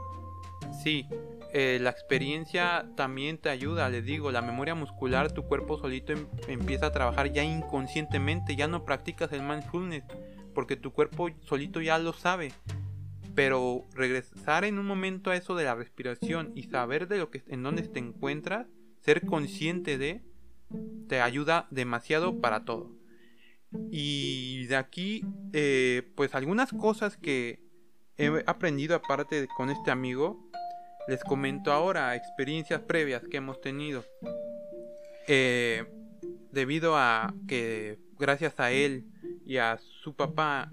Sí, 0.83 1.07
eh, 1.52 1.78
la 1.80 1.90
experiencia 1.90 2.87
también 2.96 3.38
te 3.38 3.48
ayuda, 3.48 3.88
les 3.88 4.04
digo, 4.04 4.33
la 4.33 4.42
memoria 4.42 4.74
muscular, 4.74 5.33
tu 5.33 5.44
cuerpo 5.44 5.78
solito 5.78 6.12
em, 6.12 6.26
empieza 6.48 6.87
a 6.87 6.92
trabajar 6.92 7.33
ya 7.33 7.44
inconscientemente, 7.44 8.57
ya 8.57 8.66
no 8.66 8.85
practicas 8.85 9.33
el 9.33 9.42
mindfulness, 9.42 10.04
porque 10.52 10.76
tu 10.76 10.92
cuerpo 10.92 11.28
solito 11.42 11.80
ya 11.80 11.98
lo 11.98 12.12
sabe. 12.12 12.52
Pero 13.34 13.84
regresar 13.94 14.64
en 14.64 14.78
un 14.78 14.86
momento 14.86 15.30
a 15.30 15.36
eso 15.36 15.54
de 15.54 15.64
la 15.64 15.74
respiración 15.74 16.52
y 16.54 16.64
saber 16.64 17.08
de 17.08 17.18
lo 17.18 17.30
que 17.30 17.42
en 17.48 17.62
dónde 17.62 17.82
te 17.82 17.98
encuentras, 17.98 18.66
ser 19.00 19.26
consciente 19.26 19.98
de, 19.98 20.22
te 21.08 21.20
ayuda 21.20 21.66
demasiado 21.70 22.40
para 22.40 22.64
todo. 22.64 22.92
Y 23.90 24.66
de 24.66 24.76
aquí, 24.76 25.24
eh, 25.52 26.10
pues 26.14 26.34
algunas 26.34 26.72
cosas 26.72 27.16
que 27.16 27.60
he 28.16 28.44
aprendido 28.46 28.94
aparte 28.94 29.48
con 29.56 29.70
este 29.70 29.90
amigo 29.90 30.48
les 31.08 31.22
comento 31.22 31.72
ahora 31.72 32.14
experiencias 32.14 32.80
previas 32.80 33.22
que 33.28 33.38
hemos 33.38 33.60
tenido. 33.60 34.04
Eh, 35.26 35.84
debido 36.52 36.96
a 36.96 37.34
que 37.48 37.98
gracias 38.18 38.58
a 38.60 38.70
él 38.70 39.06
y 39.44 39.56
a 39.56 39.78
su 39.78 40.14
papá 40.14 40.70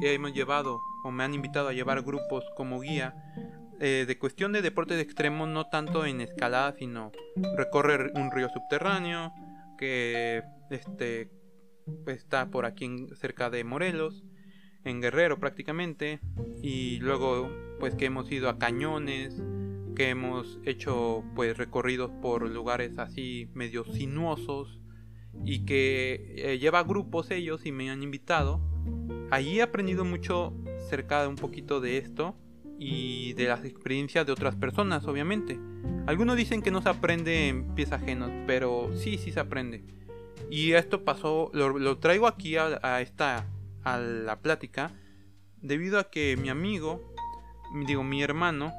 que 0.00 0.14
hemos 0.14 0.32
llevado 0.32 0.80
o 1.04 1.10
me 1.10 1.24
han 1.24 1.34
invitado 1.34 1.68
a 1.68 1.72
llevar 1.72 2.02
grupos 2.02 2.44
como 2.56 2.80
guía 2.80 3.14
eh, 3.80 4.04
de 4.06 4.18
cuestión 4.18 4.52
de 4.52 4.62
deporte 4.62 4.94
de 4.94 5.02
extremo 5.02 5.46
no 5.46 5.68
tanto 5.68 6.04
en 6.04 6.20
escalada 6.20 6.74
sino 6.78 7.12
recorrer 7.56 8.12
un 8.14 8.30
río 8.30 8.48
subterráneo 8.48 9.32
que 9.78 10.42
este 10.70 11.30
está 12.06 12.50
por 12.50 12.66
aquí 12.66 13.06
cerca 13.14 13.50
de 13.50 13.64
Morelos 13.64 14.24
en 14.84 15.00
Guerrero 15.00 15.38
prácticamente 15.38 16.20
y 16.62 16.98
luego 16.98 17.50
pues 17.78 17.94
que 17.94 18.06
hemos 18.06 18.30
ido 18.32 18.48
a 18.48 18.58
cañones, 18.58 19.40
que 19.94 20.10
hemos 20.10 20.58
hecho 20.64 21.24
pues 21.34 21.56
recorridos 21.56 22.10
por 22.22 22.48
lugares 22.48 22.98
así 22.98 23.48
medio 23.54 23.84
sinuosos 23.84 24.80
y 25.44 25.64
que 25.64 26.34
eh, 26.36 26.58
lleva 26.58 26.82
grupos 26.82 27.30
ellos 27.30 27.66
y 27.66 27.72
me 27.72 27.90
han 27.90 28.02
invitado. 28.02 28.60
Allí 29.30 29.58
he 29.58 29.62
aprendido 29.62 30.04
mucho 30.04 30.54
cerca 30.88 31.22
de 31.22 31.28
un 31.28 31.36
poquito 31.36 31.80
de 31.80 31.98
esto 31.98 32.34
y 32.78 33.32
de 33.34 33.46
las 33.46 33.64
experiencias 33.64 34.26
de 34.26 34.32
otras 34.32 34.56
personas, 34.56 35.04
obviamente. 35.06 35.58
Algunos 36.06 36.36
dicen 36.36 36.62
que 36.62 36.70
no 36.70 36.80
se 36.80 36.88
aprende 36.88 37.48
en 37.48 37.74
pies 37.74 37.92
ajenos, 37.92 38.30
pero 38.46 38.90
sí, 38.94 39.18
sí 39.18 39.32
se 39.32 39.40
aprende. 39.40 39.84
Y 40.50 40.72
esto 40.72 41.04
pasó, 41.04 41.50
lo, 41.52 41.98
traigo 41.98 42.26
aquí 42.26 42.56
a 42.56 43.00
esta 43.00 43.46
a 43.84 43.98
la 43.98 44.40
plática 44.40 44.92
debido 45.60 45.98
a 45.98 46.10
que 46.10 46.36
mi 46.36 46.48
amigo, 46.48 47.14
digo 47.86 48.04
mi 48.04 48.22
hermano, 48.22 48.72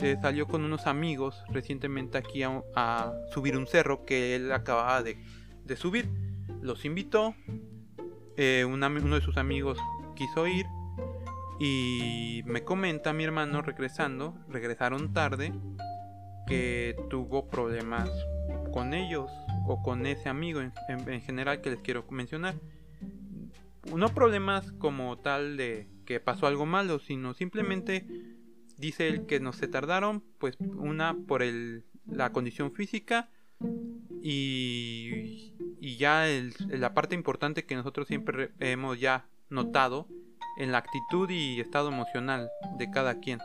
eh, 0.00 0.16
salió 0.20 0.46
con 0.46 0.64
unos 0.64 0.86
amigos 0.86 1.42
recientemente 1.48 2.18
aquí 2.18 2.42
a, 2.42 3.12
subir 3.32 3.56
un 3.56 3.66
cerro 3.66 4.04
que 4.04 4.36
él 4.36 4.52
acababa 4.52 5.02
de, 5.02 5.18
subir. 5.76 6.08
Los 6.62 6.84
invitó, 6.84 7.34
eh, 8.36 8.64
uno 8.66 9.14
de 9.14 9.20
sus 9.20 9.36
amigos 9.36 9.78
quiso 10.14 10.46
ir 10.46 10.66
y 11.58 12.42
me 12.46 12.64
comenta 12.64 13.12
mi 13.12 13.24
hermano 13.24 13.62
regresando, 13.62 14.34
regresaron 14.48 15.12
tarde, 15.12 15.52
que 16.46 16.96
tuvo 17.08 17.48
problemas 17.48 18.10
con 18.72 18.94
ellos 18.94 19.30
o 19.66 19.82
con 19.82 20.06
ese 20.06 20.28
amigo 20.28 20.60
en 20.60 21.20
general 21.22 21.60
que 21.60 21.70
les 21.70 21.80
quiero 21.80 22.04
mencionar 22.10 22.54
no 23.96 24.08
problemas 24.14 24.72
como 24.72 25.18
tal 25.18 25.56
de 25.56 25.88
que 26.04 26.20
pasó 26.20 26.46
algo 26.46 26.66
malo, 26.66 26.98
sino 26.98 27.34
simplemente 27.34 28.06
dice 28.76 29.08
él 29.08 29.26
que 29.26 29.40
no 29.40 29.52
se 29.52 29.68
tardaron, 29.68 30.22
pues 30.38 30.56
una 30.60 31.16
por 31.26 31.42
el, 31.42 31.84
la 32.06 32.32
condición 32.32 32.72
física 32.72 33.30
y, 34.22 35.54
ya 35.98 36.26
la 36.68 36.94
parte 36.94 37.14
importante 37.14 37.64
que 37.64 37.74
nosotros 37.74 38.06
siempre 38.08 38.52
hemos 38.58 38.98
ya 38.98 39.26
notado 39.50 40.08
en 40.56 40.72
la 40.72 40.78
actitud 40.78 41.28
y 41.28 41.60
estado 41.60 41.88
emocional 41.88 42.50
de 42.78 42.90
cada 42.90 43.20
quien. 43.20 43.38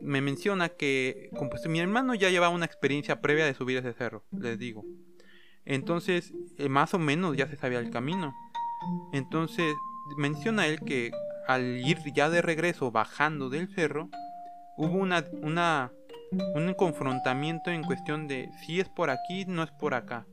Me 0.00 0.20
menciona 0.20 0.68
que 0.68 1.30
pues, 1.50 1.66
mi 1.66 1.80
hermano 1.80 2.14
ya 2.14 2.30
llevaba 2.30 2.54
una 2.54 2.66
experiencia 2.66 3.20
previa 3.20 3.46
de 3.46 3.54
subir 3.54 3.78
ese 3.78 3.92
cerro, 3.92 4.24
les 4.32 4.58
digo. 4.58 4.84
Entonces, 5.64 6.32
eh, 6.58 6.68
más 6.68 6.94
o 6.94 6.98
menos 6.98 7.36
ya 7.36 7.46
se 7.48 7.56
sabía 7.56 7.78
el 7.78 7.90
camino. 7.90 8.34
Entonces 9.12 9.74
menciona 10.16 10.66
él 10.66 10.80
que 10.80 11.12
al 11.46 11.86
ir 11.86 11.98
ya 12.14 12.30
de 12.30 12.42
regreso 12.42 12.90
bajando 12.90 13.48
del 13.48 13.68
cerro, 13.68 14.08
hubo 14.76 14.96
una, 14.98 15.24
una, 15.42 15.92
un 16.54 16.74
confrontamiento 16.74 17.70
en 17.70 17.82
cuestión 17.82 18.26
de 18.26 18.50
si 18.64 18.80
es 18.80 18.88
por 18.88 19.10
aquí, 19.10 19.44
no 19.46 19.62
es 19.62 19.70
por 19.70 19.94
acá. 19.94 20.26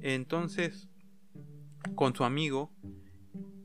Entonces, 0.00 0.88
con 1.94 2.14
su 2.14 2.24
amigo, 2.24 2.72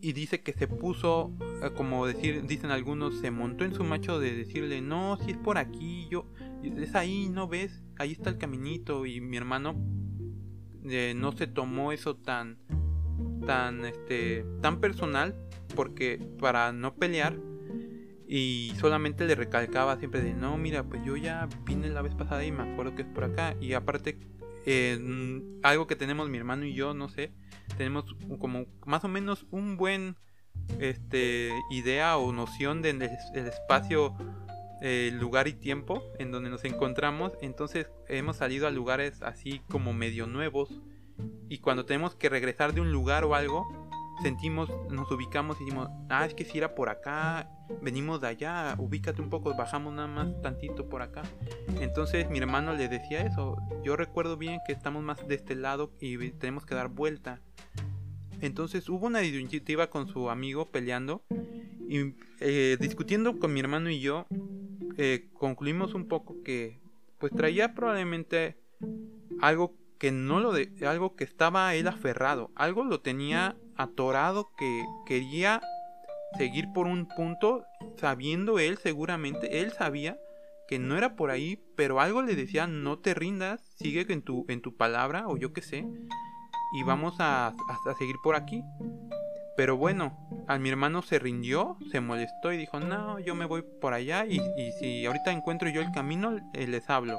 y 0.01 0.13
dice 0.13 0.41
que 0.41 0.53
se 0.53 0.67
puso, 0.67 1.34
eh, 1.62 1.71
como 1.75 2.05
decir, 2.05 2.45
dicen 2.45 2.71
algunos, 2.71 3.19
se 3.19 3.32
montó 3.32 3.65
en 3.65 3.73
su 3.73 3.84
macho 3.84 4.19
de 4.19 4.34
decirle, 4.34 4.82
no, 4.82 5.17
si 5.17 5.32
es 5.32 5.38
por 5.38 5.58
aquí, 5.58 6.08
yo, 6.10 6.25
es 6.63 6.95
ahí, 6.95 7.29
no 7.29 7.47
ves, 7.47 7.84
ahí 7.97 8.13
está 8.13 8.29
el 8.29 8.38
caminito, 8.38 9.05
y 9.05 9.21
mi 9.21 9.38
hermano 9.38 9.75
eh, 10.86 11.13
no 11.15 11.34
se 11.34 11.47
tomó 11.47 11.91
eso 11.91 12.15
tan 12.15 12.58
tan 13.45 13.86
este 13.86 14.45
tan 14.62 14.79
personal 14.79 15.36
porque 15.75 16.19
para 16.39 16.71
no 16.71 16.95
pelear 16.95 17.38
y 18.32 18.74
solamente 18.80 19.26
le 19.26 19.34
recalcaba 19.34 19.98
siempre 19.98 20.22
de, 20.22 20.36
no, 20.36 20.56
mira, 20.56 20.84
pues 20.84 21.04
yo 21.04 21.18
ya 21.18 21.50
vine 21.65 21.89
la 21.89 22.04
vez 22.04 22.13
pasada 22.13 22.46
y 22.46 22.52
me 22.52 22.62
acuerdo 22.62 22.94
que 22.94 23.02
es 23.02 23.08
por 23.08 23.24
acá. 23.24 23.56
Y 23.60 23.74
aparte, 23.74 24.20
algo 25.63 25.88
que 25.88 25.96
tenemos 25.96 26.30
mi 26.30 26.38
hermano 26.38 26.63
y 26.63 26.76
yo, 26.76 26.94
no 26.94 27.10
sé, 27.10 27.32
tenemos 27.76 28.15
como 28.38 28.68
más 28.86 29.04
o 29.04 29.08
menos 29.08 29.48
un 29.50 29.78
buen 29.78 30.15
este 30.80 31.50
idea 31.72 32.18
o 32.18 32.32
noción 32.32 32.84
del 32.84 33.00
de 33.00 33.10
espacio 33.34 34.15
eh, 34.82 35.10
lugar 35.20 35.48
y 35.48 35.54
tiempo 35.54 36.04
en 36.20 36.32
donde 36.32 36.52
nos 36.52 36.63
encontramos 36.63 37.34
entonces 37.42 37.89
hemos 38.08 38.38
salido 38.38 38.68
a 38.68 38.72
lugares 38.72 39.24
así 39.24 39.62
como 39.68 39.94
medio 39.94 40.28
nuevos 40.28 40.70
y 41.50 41.58
cuando 41.58 41.86
tenemos 41.86 42.13
que 42.13 42.30
regresar 42.30 42.74
de 42.74 42.82
un 42.82 42.92
lugar 42.92 43.24
o 43.24 43.34
algo 43.34 43.88
sentimos, 44.21 44.69
nos 44.89 45.12
ubicamos 45.12 45.58
y 45.60 45.65
decimos, 45.65 45.89
ah, 46.10 46.25
es 46.25 46.34
que 46.34 46.45
si 46.45 46.58
era 46.58 46.75
por 46.75 46.89
acá, 46.89 47.49
venimos 47.82 48.21
de 48.21 48.27
allá, 48.27 48.75
ubícate 48.77 49.21
un 49.21 49.29
poco, 49.29 49.55
bajamos 49.55 49.93
nada 49.93 50.08
más 50.08 50.41
tantito 50.41 50.88
por 50.89 51.01
acá. 51.01 51.23
Entonces 51.79 52.29
mi 52.29 52.39
hermano 52.39 52.73
le 52.73 52.88
decía 52.88 53.21
eso, 53.21 53.58
yo 53.84 53.95
recuerdo 53.95 54.38
bien 54.38 54.60
que 54.65 54.73
estamos 54.73 55.03
más 55.03 55.27
de 55.27 55.36
este 55.36 55.55
lado 55.55 55.91
y 55.99 56.17
tenemos 56.32 56.65
que 56.65 56.75
dar 56.75 56.89
vuelta. 56.89 57.41
Entonces 58.41 58.88
hubo 58.89 59.08
una 59.08 59.19
disyuntiva 59.19 59.89
con 59.89 60.08
su 60.08 60.29
amigo 60.29 60.65
peleando 60.65 61.23
y 61.88 62.13
eh, 62.39 62.77
discutiendo 62.79 63.38
con 63.38 63.53
mi 63.53 63.60
hermano 63.60 63.89
y 63.89 63.99
yo, 63.99 64.27
eh, 64.97 65.29
concluimos 65.34 65.93
un 65.93 66.08
poco 66.08 66.41
que 66.43 66.79
pues 67.17 67.34
traía 67.34 67.73
probablemente 67.73 68.58
algo 69.41 69.75
que 69.97 70.12
no 70.12 70.39
lo 70.39 70.53
de 70.53 70.71
algo 70.88 71.15
que 71.15 71.25
estaba 71.25 71.75
él 71.75 71.88
aferrado, 71.88 72.51
algo 72.55 72.86
lo 72.86 73.01
tenía 73.01 73.58
atorado 73.80 74.52
que 74.58 74.86
quería 75.06 75.62
seguir 76.38 76.72
por 76.74 76.86
un 76.86 77.08
punto, 77.08 77.65
sabiendo 77.98 78.60
él 78.60 78.78
seguramente, 78.78 79.62
él 79.62 79.72
sabía 79.72 80.20
que 80.68 80.78
no 80.78 80.98
era 80.98 81.15
por 81.15 81.32
ahí, 81.32 81.63
pero 81.76 82.00
algo 82.00 82.22
le 82.22 82.36
decía, 82.36 82.68
no 82.68 83.00
te 83.00 83.15
rindas, 83.15 83.62
sigue 83.78 84.06
en 84.10 84.22
tu, 84.22 84.46
en 84.50 84.62
tu 84.62 84.76
palabra 84.76 85.28
o 85.28 85.38
yo 85.38 85.54
qué 85.54 85.62
sé, 85.62 85.88
y 86.74 86.84
vamos 86.84 87.15
a, 87.20 87.48
a, 87.48 87.94
seguir 87.98 88.18
por 88.24 88.36
aquí. 88.36 88.63
Pero 89.58 89.78
bueno, 89.78 90.15
a 90.48 90.60
mi 90.60 90.70
hermano 90.70 91.02
se 91.02 91.18
rindió, 91.18 91.78
se 91.92 92.02
molestó 92.02 92.54
y 92.54 92.58
dijo, 92.58 92.80
no, 92.80 93.18
yo 93.20 93.34
me 93.34 93.46
voy 93.46 93.63
por 93.82 93.94
allá 93.94 94.26
y, 94.26 94.39
y 94.58 94.72
si 94.74 95.06
ahorita 95.06 95.32
encuentro 95.32 95.70
yo 95.70 95.82
el 95.82 95.92
camino, 95.92 96.38
eh, 96.54 96.68
les 96.68 96.89
hablo. 96.89 97.18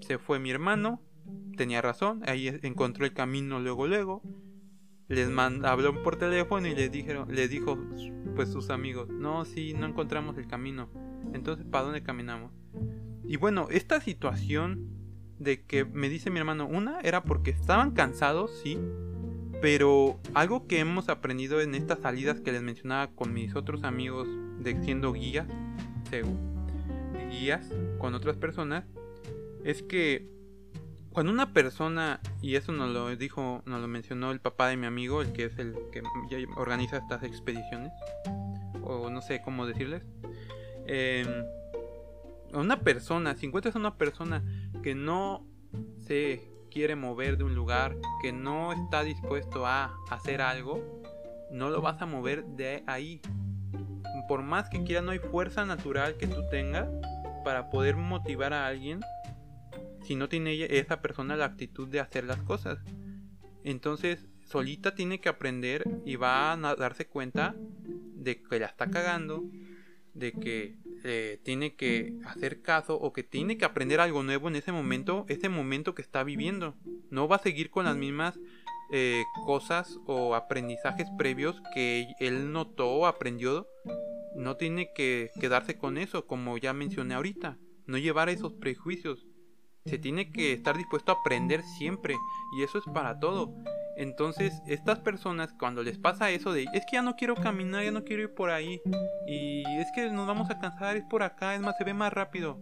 Se 0.00 0.18
fue 0.18 0.38
mi 0.38 0.50
hermano, 0.50 1.00
tenía 1.56 1.82
razón, 1.82 2.22
ahí 2.26 2.48
encontró 2.62 3.04
el 3.04 3.12
camino 3.12 3.58
luego 3.58 3.86
luego. 3.86 4.22
Les 5.12 5.28
habló 5.36 6.02
por 6.02 6.16
teléfono 6.16 6.66
y 6.66 6.74
les 6.74 6.90
dijeron, 6.90 7.28
les 7.30 7.50
dijo 7.50 7.78
pues 8.34 8.48
sus 8.48 8.70
amigos, 8.70 9.10
no, 9.10 9.44
si 9.44 9.74
no 9.74 9.86
encontramos 9.86 10.38
el 10.38 10.46
camino. 10.46 10.88
Entonces, 11.34 11.66
¿para 11.66 11.84
dónde 11.84 12.02
caminamos? 12.02 12.50
Y 13.22 13.36
bueno, 13.36 13.68
esta 13.70 14.00
situación 14.00 14.88
de 15.38 15.64
que 15.64 15.84
me 15.84 16.08
dice 16.08 16.30
mi 16.30 16.38
hermano, 16.38 16.66
una 16.66 16.98
era 17.00 17.24
porque 17.24 17.50
estaban 17.50 17.90
cansados, 17.90 18.58
sí, 18.62 18.78
pero 19.60 20.18
algo 20.32 20.66
que 20.66 20.78
hemos 20.78 21.10
aprendido 21.10 21.60
en 21.60 21.74
estas 21.74 21.98
salidas 22.00 22.40
que 22.40 22.50
les 22.50 22.62
mencionaba 22.62 23.08
con 23.08 23.34
mis 23.34 23.54
otros 23.54 23.84
amigos 23.84 24.28
de 24.60 24.82
siendo 24.82 25.12
guías, 25.12 25.46
guías 27.30 27.70
con 27.98 28.14
otras 28.14 28.38
personas, 28.38 28.86
es 29.62 29.82
que 29.82 30.26
cuando 31.12 31.32
una 31.32 31.52
persona, 31.52 32.20
y 32.40 32.56
eso 32.56 32.72
nos 32.72 32.90
lo 32.90 33.14
dijo, 33.16 33.62
nos 33.66 33.80
lo 33.80 33.88
mencionó 33.88 34.30
el 34.30 34.40
papá 34.40 34.68
de 34.68 34.76
mi 34.76 34.86
amigo, 34.86 35.22
el 35.22 35.32
que 35.32 35.44
es 35.44 35.58
el 35.58 35.74
que 35.90 36.02
organiza 36.56 36.96
estas 36.96 37.22
expediciones, 37.22 37.92
o 38.82 39.10
no 39.10 39.20
sé 39.20 39.42
cómo 39.42 39.66
decirles, 39.66 40.02
eh, 40.86 41.44
una 42.52 42.80
persona, 42.80 43.36
si 43.36 43.46
encuentras 43.46 43.76
a 43.76 43.78
una 43.78 43.96
persona 43.96 44.42
que 44.82 44.94
no 44.94 45.46
se 45.98 46.50
quiere 46.70 46.96
mover 46.96 47.36
de 47.36 47.44
un 47.44 47.54
lugar, 47.54 47.96
que 48.22 48.32
no 48.32 48.72
está 48.72 49.02
dispuesto 49.02 49.66
a 49.66 49.94
hacer 50.10 50.40
algo, 50.40 51.02
no 51.50 51.68
lo 51.68 51.82
vas 51.82 52.00
a 52.00 52.06
mover 52.06 52.44
de 52.44 52.82
ahí. 52.86 53.20
Por 54.28 54.42
más 54.42 54.70
que 54.70 54.82
quiera, 54.84 55.02
no 55.02 55.10
hay 55.10 55.18
fuerza 55.18 55.66
natural 55.66 56.16
que 56.16 56.26
tú 56.26 56.42
tengas 56.50 56.88
para 57.44 57.68
poder 57.70 57.96
motivar 57.96 58.52
a 58.52 58.66
alguien 58.66 59.00
si 60.02 60.16
no 60.16 60.28
tiene 60.28 60.64
esa 60.76 61.00
persona 61.00 61.36
la 61.36 61.46
actitud 61.46 61.88
de 61.88 62.00
hacer 62.00 62.24
las 62.24 62.42
cosas. 62.42 62.78
Entonces, 63.64 64.26
solita 64.44 64.94
tiene 64.94 65.20
que 65.20 65.28
aprender 65.28 65.84
y 66.04 66.16
va 66.16 66.52
a 66.52 66.76
darse 66.76 67.06
cuenta 67.06 67.54
de 67.56 68.42
que 68.42 68.58
la 68.58 68.66
está 68.66 68.90
cagando, 68.90 69.44
de 70.14 70.32
que 70.32 70.76
eh, 71.04 71.40
tiene 71.42 71.74
que 71.74 72.14
hacer 72.26 72.60
caso 72.60 72.96
o 72.96 73.12
que 73.12 73.22
tiene 73.22 73.56
que 73.56 73.64
aprender 73.64 74.00
algo 74.00 74.22
nuevo 74.22 74.48
en 74.48 74.56
ese 74.56 74.72
momento, 74.72 75.24
ese 75.28 75.48
momento 75.48 75.94
que 75.94 76.02
está 76.02 76.22
viviendo. 76.22 76.74
No 77.10 77.28
va 77.28 77.36
a 77.36 77.42
seguir 77.42 77.70
con 77.70 77.84
las 77.84 77.96
mismas 77.96 78.38
eh, 78.92 79.22
cosas 79.46 79.98
o 80.06 80.34
aprendizajes 80.34 81.08
previos 81.16 81.62
que 81.74 82.08
él 82.20 82.52
notó 82.52 82.90
o 82.90 83.06
aprendió. 83.06 83.66
No 84.36 84.56
tiene 84.56 84.92
que 84.94 85.30
quedarse 85.40 85.76
con 85.76 85.98
eso, 85.98 86.26
como 86.26 86.58
ya 86.58 86.72
mencioné 86.72 87.14
ahorita. 87.14 87.58
No 87.86 87.98
llevar 87.98 88.28
esos 88.28 88.52
prejuicios 88.54 89.26
se 89.84 89.98
tiene 89.98 90.30
que 90.30 90.52
estar 90.52 90.76
dispuesto 90.76 91.12
a 91.12 91.16
aprender 91.16 91.62
siempre 91.62 92.16
y 92.56 92.62
eso 92.62 92.78
es 92.78 92.84
para 92.92 93.18
todo. 93.18 93.52
Entonces, 93.96 94.62
estas 94.66 95.00
personas 95.00 95.52
cuando 95.58 95.82
les 95.82 95.98
pasa 95.98 96.30
eso 96.30 96.52
de, 96.52 96.66
es 96.72 96.84
que 96.86 96.94
ya 96.94 97.02
no 97.02 97.14
quiero 97.16 97.34
caminar, 97.34 97.84
ya 97.84 97.90
no 97.90 98.04
quiero 98.04 98.22
ir 98.22 98.34
por 98.34 98.50
ahí 98.50 98.80
y 99.26 99.64
es 99.78 99.88
que 99.94 100.10
nos 100.10 100.26
vamos 100.26 100.50
a 100.50 100.58
cansar, 100.58 100.96
es 100.96 101.04
por 101.04 101.22
acá, 101.22 101.54
es 101.54 101.60
más, 101.60 101.76
se 101.76 101.84
ve 101.84 101.94
más 101.94 102.12
rápido. 102.12 102.58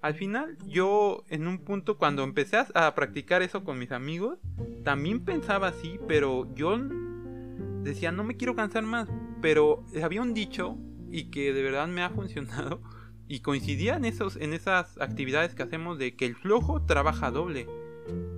Al 0.00 0.14
final, 0.14 0.58
yo 0.66 1.24
en 1.28 1.46
un 1.46 1.58
punto 1.64 1.96
cuando 1.96 2.22
empecé 2.24 2.58
a 2.74 2.94
practicar 2.94 3.42
eso 3.42 3.64
con 3.64 3.78
mis 3.78 3.90
amigos, 3.90 4.38
también 4.84 5.24
pensaba 5.24 5.68
así, 5.68 5.98
pero 6.06 6.52
yo 6.54 6.78
decía, 7.82 8.12
no 8.12 8.22
me 8.24 8.36
quiero 8.36 8.54
cansar 8.54 8.82
más, 8.82 9.08
pero 9.40 9.84
había 10.02 10.22
un 10.22 10.34
dicho 10.34 10.76
y 11.10 11.30
que 11.30 11.52
de 11.52 11.62
verdad 11.62 11.88
me 11.88 12.02
ha 12.02 12.10
funcionado 12.10 12.80
y 13.28 13.40
coincidía 13.40 13.96
en, 13.96 14.04
esos, 14.04 14.36
en 14.36 14.52
esas 14.52 14.98
actividades 15.00 15.54
que 15.54 15.62
hacemos 15.62 15.98
de 15.98 16.14
que 16.14 16.26
el 16.26 16.36
flojo 16.36 16.82
trabaja 16.82 17.30
doble. 17.30 17.66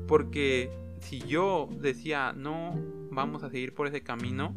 Porque 0.06 0.70
si 1.00 1.20
yo 1.20 1.68
decía, 1.80 2.32
no, 2.32 2.74
vamos 3.10 3.42
a 3.42 3.50
seguir 3.50 3.74
por 3.74 3.86
ese 3.86 4.02
camino 4.02 4.54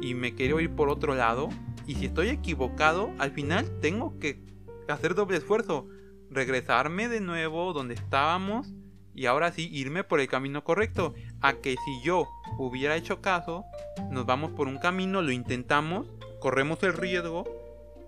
y 0.00 0.14
me 0.14 0.34
quiero 0.34 0.60
ir 0.60 0.70
por 0.74 0.88
otro 0.88 1.14
lado, 1.14 1.48
y 1.86 1.94
si 1.94 2.06
estoy 2.06 2.28
equivocado, 2.28 3.12
al 3.18 3.32
final 3.32 3.80
tengo 3.80 4.18
que 4.18 4.40
hacer 4.88 5.14
doble 5.14 5.38
esfuerzo, 5.38 5.88
regresarme 6.30 7.08
de 7.08 7.20
nuevo 7.20 7.72
donde 7.72 7.94
estábamos 7.94 8.72
y 9.14 9.26
ahora 9.26 9.52
sí 9.52 9.68
irme 9.72 10.04
por 10.04 10.20
el 10.20 10.28
camino 10.28 10.64
correcto. 10.64 11.14
A 11.40 11.54
que 11.54 11.76
si 11.84 12.02
yo 12.02 12.28
hubiera 12.58 12.96
hecho 12.96 13.20
caso, 13.20 13.64
nos 14.10 14.26
vamos 14.26 14.52
por 14.52 14.68
un 14.68 14.78
camino, 14.78 15.22
lo 15.22 15.32
intentamos, 15.32 16.10
corremos 16.40 16.82
el 16.82 16.94
riesgo 16.94 17.44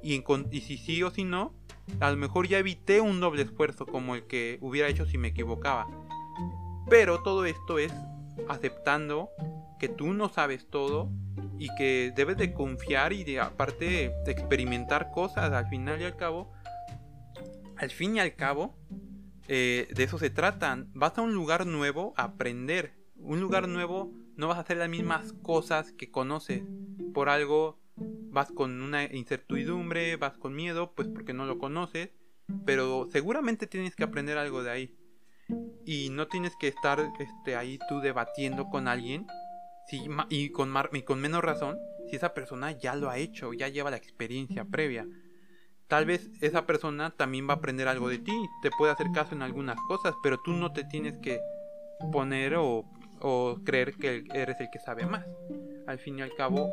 y, 0.04 0.60
si 0.60 0.76
sí 0.76 1.02
o 1.02 1.10
si 1.10 1.24
no, 1.24 1.54
a 2.00 2.10
lo 2.10 2.16
mejor 2.16 2.46
ya 2.46 2.58
evité 2.58 3.00
un 3.00 3.20
doble 3.20 3.42
esfuerzo 3.42 3.86
como 3.86 4.14
el 4.14 4.26
que 4.26 4.58
hubiera 4.60 4.88
hecho 4.88 5.06
si 5.06 5.18
me 5.18 5.28
equivocaba. 5.28 5.86
Pero 6.88 7.22
todo 7.22 7.46
esto 7.46 7.78
es 7.78 7.92
aceptando 8.48 9.30
que 9.78 9.88
tú 9.88 10.12
no 10.12 10.28
sabes 10.28 10.68
todo 10.68 11.10
y 11.58 11.68
que 11.76 12.12
debes 12.14 12.36
de 12.36 12.52
confiar 12.52 13.12
y 13.12 13.24
de 13.24 13.40
aparte 13.40 14.12
experimentar 14.26 15.10
cosas 15.10 15.52
al 15.52 15.68
final 15.68 16.00
y 16.00 16.04
al 16.04 16.16
cabo. 16.16 16.52
Al 17.76 17.90
fin 17.90 18.16
y 18.16 18.20
al 18.20 18.34
cabo, 18.34 18.76
eh, 19.48 19.88
de 19.94 20.04
eso 20.04 20.18
se 20.18 20.30
trata. 20.30 20.84
Vas 20.92 21.16
a 21.16 21.22
un 21.22 21.32
lugar 21.32 21.66
nuevo 21.66 22.12
a 22.16 22.24
aprender. 22.24 22.94
Un 23.16 23.40
lugar 23.40 23.68
nuevo 23.68 24.12
no 24.36 24.48
vas 24.48 24.58
a 24.58 24.60
hacer 24.60 24.76
las 24.76 24.88
mismas 24.88 25.32
cosas 25.42 25.92
que 25.92 26.10
conoces. 26.10 26.62
Por 27.14 27.28
algo 27.28 27.78
vas 28.34 28.52
con 28.52 28.82
una 28.82 29.04
incertidumbre, 29.04 30.16
vas 30.16 30.36
con 30.36 30.54
miedo, 30.54 30.92
pues 30.94 31.08
porque 31.08 31.32
no 31.32 31.46
lo 31.46 31.58
conoces, 31.58 32.10
pero 32.66 33.08
seguramente 33.10 33.66
tienes 33.66 33.94
que 33.96 34.04
aprender 34.04 34.36
algo 34.36 34.62
de 34.62 34.70
ahí. 34.70 34.98
Y 35.86 36.10
no 36.10 36.26
tienes 36.26 36.54
que 36.56 36.68
estar 36.68 37.00
este, 37.18 37.56
ahí 37.56 37.78
tú 37.88 38.00
debatiendo 38.00 38.68
con 38.68 38.88
alguien 38.88 39.26
si, 39.86 40.02
y, 40.30 40.50
con 40.50 40.72
y 40.92 41.02
con 41.02 41.20
menos 41.20 41.42
razón 41.42 41.78
si 42.08 42.16
esa 42.16 42.34
persona 42.34 42.72
ya 42.72 42.96
lo 42.96 43.08
ha 43.10 43.18
hecho, 43.18 43.52
ya 43.52 43.68
lleva 43.68 43.90
la 43.90 43.96
experiencia 43.96 44.64
previa. 44.64 45.06
Tal 45.88 46.06
vez 46.06 46.30
esa 46.40 46.66
persona 46.66 47.10
también 47.10 47.48
va 47.48 47.54
a 47.54 47.56
aprender 47.56 47.88
algo 47.88 48.08
de 48.08 48.18
ti, 48.18 48.32
te 48.62 48.70
puede 48.70 48.92
hacer 48.92 49.06
caso 49.14 49.34
en 49.34 49.42
algunas 49.42 49.78
cosas, 49.86 50.14
pero 50.22 50.38
tú 50.42 50.52
no 50.52 50.72
te 50.72 50.84
tienes 50.84 51.18
que 51.18 51.40
poner 52.10 52.56
o, 52.56 52.84
o 53.20 53.58
creer 53.64 53.94
que 53.94 54.24
eres 54.34 54.60
el 54.60 54.70
que 54.70 54.78
sabe 54.78 55.06
más. 55.06 55.24
Al 55.86 55.98
fin 55.98 56.18
y 56.18 56.22
al 56.22 56.34
cabo, 56.34 56.70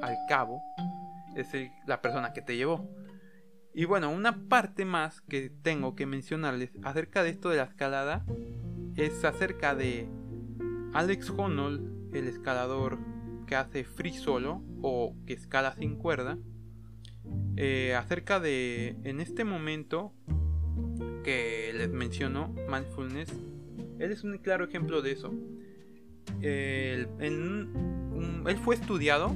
al 0.00 0.16
cabo, 0.28 0.62
es 1.36 1.48
la 1.86 2.00
persona 2.02 2.32
que 2.32 2.42
te 2.42 2.56
llevó. 2.56 2.88
Y 3.74 3.86
bueno, 3.86 4.10
una 4.10 4.48
parte 4.48 4.84
más 4.84 5.22
que 5.22 5.50
tengo 5.62 5.94
que 5.96 6.04
mencionarles 6.04 6.70
acerca 6.82 7.22
de 7.22 7.30
esto 7.30 7.48
de 7.48 7.56
la 7.56 7.64
escalada 7.64 8.24
es 8.96 9.24
acerca 9.24 9.74
de 9.74 10.08
Alex 10.92 11.30
Honnold, 11.30 12.14
el 12.14 12.28
escalador 12.28 12.98
que 13.46 13.56
hace 13.56 13.84
free 13.84 14.12
solo 14.12 14.62
o 14.82 15.16
que 15.26 15.32
escala 15.32 15.74
sin 15.74 15.96
cuerda. 15.96 16.38
eh, 17.56 17.94
acerca 17.94 18.40
de, 18.40 18.96
en 19.04 19.20
este 19.20 19.44
momento 19.44 20.12
que 21.24 21.72
les 21.74 21.90
menciono, 21.90 22.54
mindfulness, 22.68 23.32
él 23.98 24.10
es 24.10 24.24
un 24.24 24.36
claro 24.38 24.64
ejemplo 24.64 25.02
de 25.02 25.12
eso. 25.12 25.32
él 26.40 27.08
fue 28.62 28.74
estudiado 28.74 29.32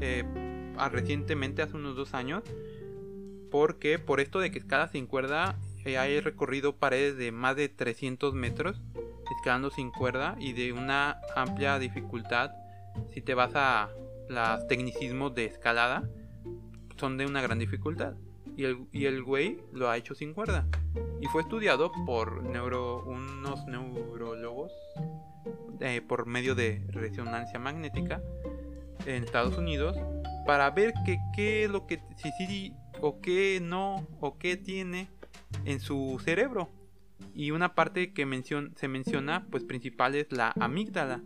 eh, 0.00 0.24
recientemente, 0.88 1.62
hace 1.62 1.76
unos 1.76 1.96
dos 1.96 2.14
años, 2.14 2.42
porque 3.50 3.98
por 3.98 4.20
esto 4.20 4.38
de 4.38 4.50
que 4.50 4.58
escala 4.58 4.88
sin 4.88 5.06
cuerda, 5.06 5.58
eh, 5.84 5.98
hay 5.98 6.20
recorrido 6.20 6.76
paredes 6.76 7.16
de 7.16 7.32
más 7.32 7.56
de 7.56 7.68
300 7.68 8.34
metros 8.34 8.80
escalando 9.38 9.70
sin 9.70 9.90
cuerda 9.90 10.36
y 10.38 10.52
de 10.52 10.72
una 10.72 11.20
amplia 11.36 11.78
dificultad 11.78 12.50
si 13.12 13.20
te 13.20 13.34
vas 13.34 13.52
a 13.54 13.90
los 14.28 14.66
tecnicismos 14.68 15.34
de 15.34 15.46
escalada 15.46 16.08
son 16.96 17.16
de 17.16 17.26
una 17.26 17.40
gran 17.40 17.58
dificultad. 17.58 18.14
Y 18.56 18.64
el, 18.64 18.86
y 18.92 19.06
el 19.06 19.22
güey 19.22 19.58
lo 19.72 19.88
ha 19.88 19.96
hecho 19.96 20.14
sin 20.14 20.34
cuerda. 20.34 20.66
Y 21.20 21.26
fue 21.26 21.42
estudiado 21.42 21.90
por 22.04 22.38
unos 22.38 23.66
neurólogos 23.66 24.72
eh, 25.80 26.02
por 26.06 26.26
medio 26.26 26.54
de 26.54 26.84
resonancia 26.88 27.58
magnética 27.58 28.22
en 29.06 29.24
Estados 29.24 29.56
Unidos 29.56 29.96
para 30.50 30.68
ver 30.72 30.94
qué 31.32 31.62
es 31.62 31.70
lo 31.70 31.86
que 31.86 32.02
si 32.16 32.32
sí 32.32 32.72
o 33.00 33.20
qué 33.20 33.60
no 33.62 34.08
o 34.18 34.36
qué 34.36 34.56
tiene 34.56 35.06
en 35.64 35.78
su 35.78 36.20
cerebro. 36.24 36.72
Y 37.36 37.52
una 37.52 37.76
parte 37.76 38.12
que 38.12 38.26
se 38.74 38.88
menciona 38.88 39.46
pues 39.48 39.62
principal 39.62 40.16
es 40.16 40.32
la 40.32 40.52
amígdala 40.58 41.22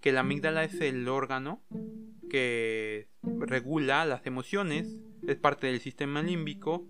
que 0.00 0.10
la 0.10 0.18
amígdala 0.18 0.64
es 0.64 0.80
el 0.80 1.08
órgano 1.08 1.62
que 2.28 3.08
regula 3.22 4.04
las 4.04 4.26
emociones 4.26 4.96
es 5.28 5.36
parte 5.36 5.68
del 5.68 5.78
sistema 5.78 6.20
límbico 6.20 6.88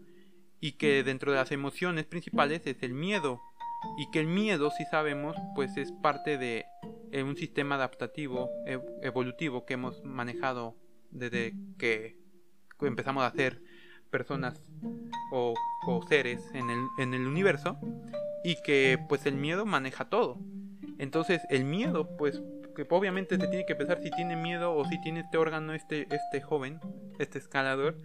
y 0.63 0.79
que 0.79 1.03
dentro 1.03 1.33
de 1.33 1.37
las 1.37 1.53
emociones 1.53 2.07
principales 2.07 2.67
es 2.67 2.83
el 2.83 2.95
miedo. 2.95 3.43
Y 3.99 4.11
que 4.11 4.21
el 4.21 4.29
miedo 4.29 4.71
si 4.71 4.87
sabemos 4.87 5.37
pues 5.55 5.77
es 5.77 5.93
parte 5.93 6.39
de 6.39 6.65
eh, 7.13 7.23
un 7.23 7.37
sistema 7.37 7.75
adaptativo 7.75 8.49
evolutivo 9.03 9.67
que 9.67 9.75
hemos 9.75 10.03
manejado 10.05 10.75
desde 11.11 11.55
que 11.79 12.17
empezamos 12.81 13.25
a 13.25 13.31
ser 13.31 13.63
personas 14.11 14.63
o, 15.33 15.55
seres 16.09 16.51
en 16.55 16.71
el, 16.71 16.87
en 16.99 17.15
el 17.15 17.27
universo 17.27 17.79
y 18.45 18.57
que 18.63 18.99
pues 19.09 19.27
el 19.27 19.35
miedo 19.35 19.67
maneja 19.67 20.09
todo. 20.09 20.39
Entonces 20.99 21.43
el 21.51 21.65
miedo 21.65 22.17
pues 22.17 22.43
que 22.75 22.87
obviamente 22.91 23.37
se 23.39 23.49
tiene 23.49 23.67
que 23.67 23.75
pensar 23.75 24.03
si 24.03 24.11
tiene 24.11 24.37
miedo 24.37 24.75
o 24.75 24.85
si 24.85 25.01
tiene 25.01 25.21
este 25.21 25.39
órgano 25.39 25.73
este 25.73 26.07
este 26.15 26.43
joven 26.43 26.79
este 27.19 27.39
escalador 27.39 27.99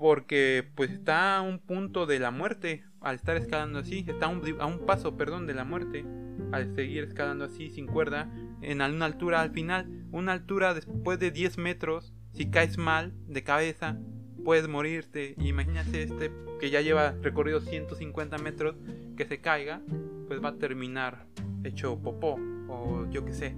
porque 0.00 0.66
pues 0.74 0.90
está 0.90 1.36
a 1.36 1.42
un 1.42 1.58
punto 1.58 2.06
de 2.06 2.18
la 2.18 2.30
muerte 2.30 2.84
al 3.02 3.16
estar 3.16 3.36
escalando 3.36 3.80
así, 3.80 4.04
está 4.08 4.26
a 4.26 4.66
un, 4.66 4.86
paso, 4.86 5.16
perdón, 5.18 5.46
de 5.46 5.52
la 5.52 5.64
muerte 5.64 6.06
al 6.52 6.74
seguir 6.74 7.04
escalando 7.04 7.44
así 7.44 7.68
sin 7.68 7.86
cuerda 7.86 8.30
en 8.62 8.80
una 8.80 9.04
altura 9.04 9.42
al 9.42 9.50
final, 9.50 9.99
una 10.12 10.32
altura 10.32 10.74
después 10.74 11.18
de 11.18 11.30
10 11.30 11.58
metros, 11.58 12.12
si 12.32 12.50
caes 12.50 12.78
mal 12.78 13.12
de 13.26 13.42
cabeza 13.42 13.98
puedes 14.44 14.68
morirte. 14.68 15.34
Imagínate 15.38 16.02
este 16.02 16.32
que 16.58 16.70
ya 16.70 16.80
lleva 16.80 17.14
recorrido 17.22 17.60
150 17.60 18.38
metros 18.38 18.76
que 19.16 19.26
se 19.26 19.40
caiga, 19.40 19.80
pues 20.28 20.42
va 20.42 20.50
a 20.50 20.56
terminar 20.56 21.26
hecho 21.64 21.98
popó 21.98 22.38
o 22.68 23.06
yo 23.10 23.24
qué 23.24 23.32
sé, 23.32 23.56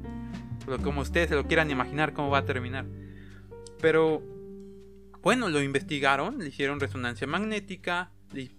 como 0.82 1.02
ustedes 1.02 1.28
se 1.28 1.34
lo 1.34 1.46
quieran 1.46 1.70
imaginar 1.70 2.12
cómo 2.12 2.30
va 2.30 2.38
a 2.38 2.44
terminar. 2.44 2.86
Pero 3.80 4.22
bueno, 5.22 5.48
lo 5.48 5.62
investigaron, 5.62 6.38
le 6.38 6.48
hicieron 6.48 6.80
resonancia 6.80 7.26
magnética 7.26 8.10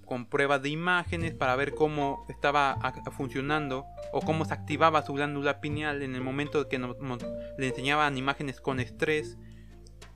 con 0.05 0.25
pruebas 0.25 0.61
de 0.61 0.69
imágenes 0.69 1.33
para 1.33 1.55
ver 1.55 1.73
cómo 1.73 2.25
estaba 2.29 2.77
funcionando 3.11 3.85
o 4.11 4.21
cómo 4.21 4.45
se 4.45 4.53
activaba 4.53 5.01
su 5.03 5.13
glándula 5.13 5.61
pineal 5.61 6.01
en 6.01 6.15
el 6.15 6.21
momento 6.21 6.67
que 6.67 6.79
le 6.79 7.67
enseñaban 7.67 8.17
imágenes 8.17 8.61
con 8.61 8.79
estrés 8.79 9.37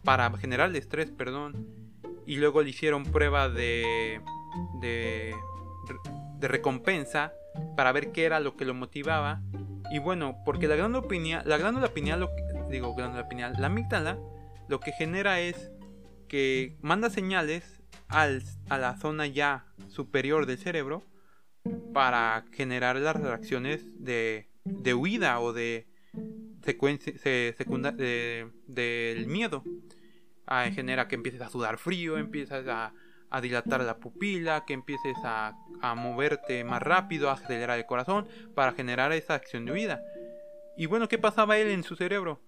para 0.04 0.32
generar 0.38 0.74
estrés, 0.76 1.12
perdón. 1.12 1.68
Y 2.26 2.38
luego 2.38 2.62
le 2.62 2.70
hicieron 2.70 3.04
prueba 3.04 3.50
de, 3.50 4.22
de, 4.82 5.36
recompensa 6.40 7.34
para 7.76 7.92
ver 7.92 8.12
qué 8.12 8.26
era 8.26 8.40
lo 8.40 8.56
que 8.56 8.66
lo 8.66 8.74
motivaba. 8.74 9.42
Y 9.92 10.00
bueno, 10.00 10.38
porque 10.46 10.68
la 10.68 10.76
glándula 10.76 11.08
pineal, 11.08 11.44
la 11.46 11.58
glándula 11.58 11.90
pineal, 11.90 12.20
lo 12.20 12.30
digo 12.70 12.94
glándula 12.94 13.28
pineal, 13.28 13.56
la 13.58 13.68
amígdala, 13.68 14.20
lo 14.68 14.80
que 14.80 14.92
genera 14.92 15.40
es 15.40 15.72
que 16.28 16.78
manda 16.82 17.10
señales 17.10 17.77
a 18.10 18.78
la 18.78 18.98
zona 18.98 19.28
ya 19.28 19.66
superior 19.90 20.46
del 20.46 20.58
cerebro 20.58 21.04
para 21.94 22.46
generar 22.54 22.96
las 22.98 23.16
reacciones 23.16 24.04
de, 24.04 24.50
de 24.64 24.94
huida 24.94 25.40
o 25.40 25.54
de 25.54 25.88
secuencia 26.64 27.14
de, 27.14 28.52
del 28.68 29.28
miedo. 29.28 29.64
Ah, 30.46 30.70
genera 30.74 31.08
que 31.08 31.16
empieces 31.16 31.42
a 31.42 31.50
sudar 31.50 31.78
frío, 31.78 32.18
empiezas 32.18 32.68
a, 32.68 32.94
a 33.30 33.42
dilatar 33.42 33.82
la 33.82 33.98
pupila, 33.98 34.64
que 34.66 34.74
empieces 34.74 35.18
a, 35.24 35.56
a, 35.82 35.96
moverte 35.96 36.64
más 36.64 36.82
rápido, 36.82 37.30
a 37.30 37.34
acelerar 37.34 37.78
el 37.78 37.86
corazón 37.86 38.28
para 38.56 38.72
generar 38.72 39.12
esa 39.12 39.34
acción 39.34 39.66
de 39.66 39.74
huida. 39.74 40.02
Y 40.78 40.86
bueno, 40.86 41.10
¿qué 41.10 41.18
pasaba 41.18 41.58
él 41.58 41.68
en 41.70 41.84
su 41.84 41.96
cerebro? 41.96 42.40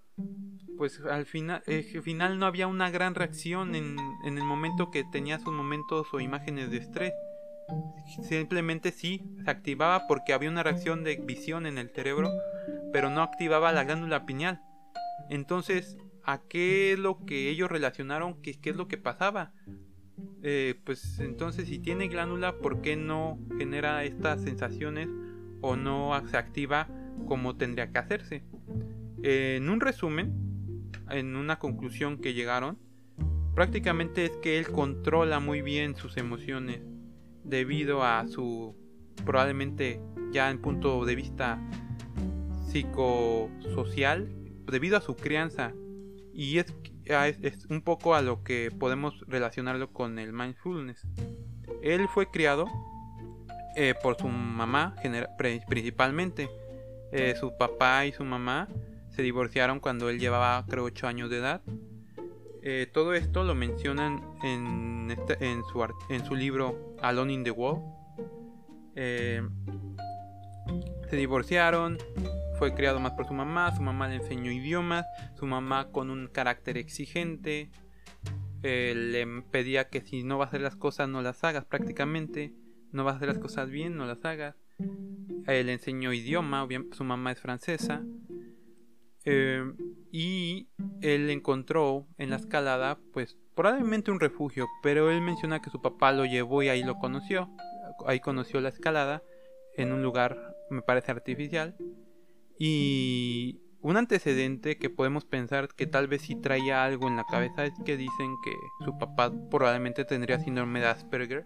Pues 0.79 1.01
al 1.01 1.25
final, 1.25 1.61
eh, 1.67 1.83
final 2.01 2.39
no 2.39 2.45
había 2.45 2.65
una 2.65 2.89
gran 2.89 3.13
reacción 3.13 3.75
en, 3.75 3.97
en 4.23 4.37
el 4.37 4.45
momento 4.45 4.91
que 4.91 5.03
tenía 5.03 5.37
sus 5.37 5.53
momentos 5.53 6.07
o 6.13 6.21
imágenes 6.21 6.71
de 6.71 6.77
estrés. 6.77 7.13
Simplemente 8.23 8.93
sí, 8.93 9.25
se 9.43 9.51
activaba 9.51 10.07
porque 10.07 10.31
había 10.31 10.49
una 10.49 10.63
reacción 10.63 11.03
de 11.03 11.17
visión 11.17 11.65
en 11.65 11.77
el 11.77 11.89
cerebro, 11.89 12.31
pero 12.93 13.09
no 13.09 13.21
activaba 13.21 13.73
la 13.73 13.83
glándula 13.83 14.25
pineal. 14.25 14.61
Entonces, 15.29 15.97
¿a 16.23 16.43
qué 16.47 16.93
es 16.93 16.99
lo 16.99 17.25
que 17.25 17.49
ellos 17.49 17.69
relacionaron? 17.69 18.41
¿Qué, 18.41 18.53
qué 18.53 18.69
es 18.69 18.77
lo 18.77 18.87
que 18.87 18.97
pasaba? 18.97 19.51
Eh, 20.43 20.79
pues 20.85 21.19
entonces, 21.19 21.67
si 21.67 21.79
tiene 21.79 22.07
glándula, 22.07 22.57
¿por 22.57 22.79
qué 22.79 22.95
no 22.95 23.37
genera 23.57 24.05
estas 24.05 24.43
sensaciones 24.43 25.09
o 25.59 25.75
no 25.75 26.17
se 26.29 26.37
activa 26.37 26.87
como 27.27 27.57
tendría 27.57 27.91
que 27.91 27.99
hacerse? 27.99 28.43
en 29.23 29.69
un 29.69 29.81
resumen, 29.81 30.48
en 31.11 31.35
una 31.35 31.59
conclusión 31.59 32.17
que 32.17 32.33
llegaron, 32.33 32.77
prácticamente 33.55 34.25
es 34.25 34.31
que 34.41 34.57
él 34.57 34.71
controla 34.71 35.39
muy 35.39 35.61
bien 35.61 35.95
sus 35.95 36.17
emociones 36.17 36.81
debido 37.43 38.03
a 38.03 38.27
su 38.27 38.75
probablemente 39.25 40.01
ya 40.31 40.49
en 40.49 40.61
punto 40.61 41.05
de 41.05 41.15
vista 41.15 41.59
psicosocial, 42.67 44.29
debido 44.65 44.97
a 44.97 45.01
su 45.01 45.15
crianza. 45.15 45.73
Y 46.33 46.59
es, 46.59 46.73
es, 47.05 47.65
un 47.65 47.81
poco 47.81 48.15
a 48.15 48.21
lo 48.21 48.43
que 48.43 48.71
podemos 48.71 49.25
relacionarlo 49.27 49.91
con 49.91 50.19
el 50.19 50.31
mindfulness. 50.31 51.05
Él 51.81 52.07
fue 52.13 52.29
criado 52.29 52.65
eh, 53.75 53.93
por 54.01 54.15
su 54.17 54.27
mamá 54.27 54.95
principalmente. 55.67 56.49
Eh, 57.11 57.35
su 57.39 57.57
papá 57.57 58.05
y 58.05 58.11
su 58.11 58.23
mamá 58.23 58.67
se 59.19 59.23
divorciaron 59.23 59.81
cuando 59.81 60.09
él 60.09 60.17
llevaba 60.17 60.65
creo 60.65 60.85
8 60.85 61.05
años 61.05 61.29
de 61.29 61.39
edad. 61.39 61.61
Eh, 62.61 62.87
todo 62.89 63.13
esto 63.13 63.43
lo 63.43 63.53
mencionan 63.53 64.23
en, 64.43 65.13
su, 66.25 66.35
libro 66.35 66.95
Alone 67.01 67.33
in 67.33 67.43
the 67.43 67.51
World. 67.51 67.83
Eh, 68.95 69.41
se 71.09 71.17
divorciaron, 71.17 71.97
fue 72.57 72.73
criado 72.73 73.01
más 73.01 73.11
por 73.11 73.27
su 73.27 73.33
mamá, 73.33 73.75
su 73.75 73.81
mamá 73.81 74.07
le 74.07 74.15
enseñó 74.15 74.53
idiomas, 74.53 75.05
su 75.37 75.45
mamá 75.45 75.91
con 75.91 76.09
un 76.09 76.27
carácter 76.27 76.77
exigente, 76.77 77.71
eh, 78.63 78.93
le 78.95 79.41
pedía 79.51 79.89
que 79.89 79.99
si 79.99 80.23
no 80.23 80.37
vas 80.37 80.45
a 80.45 80.49
hacer 80.51 80.61
las 80.61 80.77
cosas 80.77 81.09
no 81.09 81.21
las 81.21 81.43
hagas 81.43 81.65
prácticamente, 81.65 82.53
no 82.93 83.03
vas 83.03 83.15
a 83.15 83.17
hacer 83.17 83.27
las 83.27 83.39
cosas 83.39 83.69
bien, 83.69 83.97
no 83.97 84.05
las 84.05 84.23
hagas. 84.23 84.55
Él 85.45 85.65
le 85.65 85.73
enseñó 85.73 86.13
idioma, 86.13 86.65
su 86.93 87.03
mamá 87.03 87.33
es 87.33 87.41
francesa, 87.41 88.01
eh, 89.25 89.63
y 90.11 90.67
él 91.01 91.29
encontró 91.29 92.07
en 92.17 92.29
la 92.29 92.37
escalada, 92.37 92.99
pues 93.13 93.37
probablemente 93.55 94.11
un 94.11 94.19
refugio, 94.19 94.67
pero 94.81 95.11
él 95.11 95.21
menciona 95.21 95.61
que 95.61 95.69
su 95.69 95.81
papá 95.81 96.11
lo 96.11 96.25
llevó 96.25 96.63
y 96.63 96.69
ahí 96.69 96.83
lo 96.83 96.97
conoció. 96.97 97.49
Ahí 98.05 98.19
conoció 98.19 98.61
la 98.61 98.69
escalada 98.69 99.21
en 99.75 99.91
un 99.91 100.01
lugar, 100.01 100.55
me 100.69 100.81
parece 100.81 101.11
artificial. 101.11 101.75
Y 102.57 103.59
un 103.81 103.97
antecedente 103.97 104.77
que 104.77 104.89
podemos 104.89 105.25
pensar 105.25 105.69
que 105.69 105.87
tal 105.87 106.07
vez 106.07 106.21
sí 106.23 106.35
traía 106.35 106.83
algo 106.83 107.07
en 107.07 107.15
la 107.15 107.23
cabeza 107.23 107.65
es 107.65 107.73
que 107.85 107.97
dicen 107.97 108.35
que 108.43 108.53
su 108.83 108.97
papá 108.97 109.31
probablemente 109.49 110.05
tendría 110.05 110.39
síndrome 110.39 110.81
de 110.81 110.87
Asperger, 110.87 111.45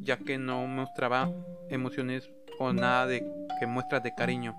ya 0.00 0.18
que 0.18 0.38
no 0.38 0.66
mostraba 0.66 1.32
emociones 1.68 2.30
o 2.58 2.72
nada 2.72 3.06
de 3.06 3.24
que 3.58 3.66
muestras 3.66 4.02
de 4.02 4.14
cariño 4.14 4.54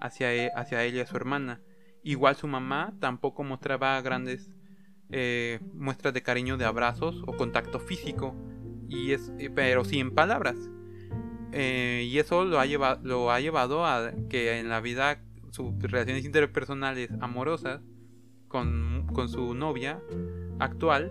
hacia, 0.00 0.34
e, 0.34 0.50
hacia 0.54 0.84
ella 0.84 0.98
y 0.98 1.00
a 1.00 1.06
su 1.06 1.16
hermana. 1.16 1.60
Igual 2.02 2.36
su 2.36 2.46
mamá 2.46 2.94
tampoco 2.98 3.42
mostraba 3.44 4.00
grandes 4.00 4.48
eh, 5.10 5.58
muestras 5.74 6.14
de 6.14 6.22
cariño 6.22 6.56
de 6.56 6.64
abrazos 6.64 7.22
o 7.26 7.36
contacto 7.36 7.80
físico, 7.80 8.34
y 8.88 9.12
es, 9.12 9.32
eh, 9.38 9.50
pero 9.54 9.84
sin 9.84 10.12
palabras. 10.12 10.56
Eh, 11.52 12.06
y 12.08 12.18
eso 12.18 12.44
lo 12.44 12.60
ha, 12.60 12.66
llevado, 12.66 13.00
lo 13.02 13.32
ha 13.32 13.40
llevado 13.40 13.84
a 13.84 14.12
que 14.28 14.60
en 14.60 14.68
la 14.68 14.80
vida 14.80 15.20
sus 15.50 15.76
relaciones 15.80 16.24
interpersonales 16.24 17.10
amorosas 17.20 17.80
con, 18.46 19.08
con 19.12 19.28
su 19.28 19.54
novia 19.54 20.00
actual 20.60 21.10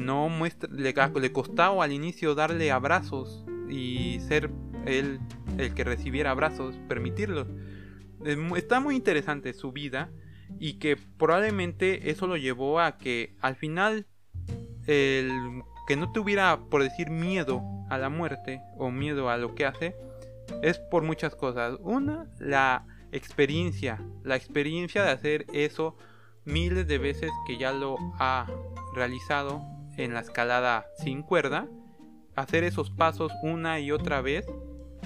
no 0.00 0.28
muestra, 0.28 0.68
le, 0.72 0.92
le 0.92 1.32
costaba 1.32 1.84
al 1.84 1.92
inicio 1.92 2.34
darle 2.34 2.72
abrazos 2.72 3.44
y 3.70 4.18
ser 4.20 4.50
él 4.86 5.20
el 5.56 5.72
que 5.72 5.84
recibiera 5.84 6.32
abrazos, 6.32 6.74
permitirlo. 6.88 7.46
Está 8.24 8.80
muy 8.80 8.96
interesante 8.96 9.52
su 9.52 9.72
vida 9.72 10.10
y 10.58 10.74
que 10.74 10.96
probablemente 10.96 12.10
eso 12.10 12.26
lo 12.26 12.36
llevó 12.36 12.80
a 12.80 12.98
que 12.98 13.36
al 13.40 13.56
final 13.56 14.06
que 14.86 15.96
no 15.96 16.12
tuviera, 16.12 16.60
por 16.70 16.82
decir, 16.82 17.10
miedo 17.10 17.62
a 17.90 17.98
la 17.98 18.08
muerte 18.08 18.60
o 18.76 18.90
miedo 18.90 19.28
a 19.28 19.36
lo 19.36 19.54
que 19.54 19.66
hace, 19.66 19.94
es 20.62 20.78
por 20.78 21.02
muchas 21.02 21.34
cosas. 21.34 21.76
Una, 21.80 22.26
la 22.38 22.86
experiencia, 23.12 24.02
la 24.22 24.36
experiencia 24.36 25.02
de 25.02 25.10
hacer 25.10 25.46
eso 25.52 25.96
miles 26.44 26.86
de 26.86 26.98
veces 26.98 27.30
que 27.46 27.58
ya 27.58 27.72
lo 27.72 27.96
ha 28.18 28.46
realizado 28.94 29.62
en 29.96 30.14
la 30.14 30.20
escalada 30.20 30.86
sin 30.98 31.22
cuerda, 31.22 31.68
hacer 32.36 32.64
esos 32.64 32.90
pasos 32.90 33.32
una 33.42 33.80
y 33.80 33.90
otra 33.90 34.20
vez 34.20 34.46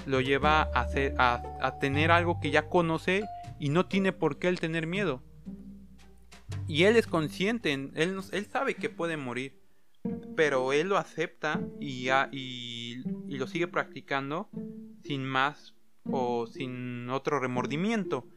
lo 0.05 0.21
lleva 0.21 0.69
a, 0.73 1.79
tener 1.79 2.11
algo 2.11 2.39
que 2.39 2.51
ya 2.51 2.69
conoce 2.69 3.25
y 3.59 3.69
no 3.69 3.85
tiene 3.85 4.11
por 4.11 4.39
qué 4.39 4.47
él 4.47 4.59
tener 4.59 4.87
miedo. 4.87 5.23
Y 6.67 6.83
él 6.83 6.95
es 6.95 7.07
consciente, 7.07 7.73
él, 7.73 8.21
sabe 8.51 8.75
que 8.75 8.89
puede 8.89 9.17
morir, 9.17 9.59
pero 10.35 10.73
él 10.73 10.89
lo 10.89 10.97
acepta 10.97 11.61
y, 11.79 12.07
lo 13.27 13.47
sigue 13.47 13.67
practicando 13.67 14.49
sin 15.03 15.25
más 15.25 15.75
o 16.09 16.47
sin 16.47 17.09
otro 17.09 17.39
remordimiento. 17.39 18.27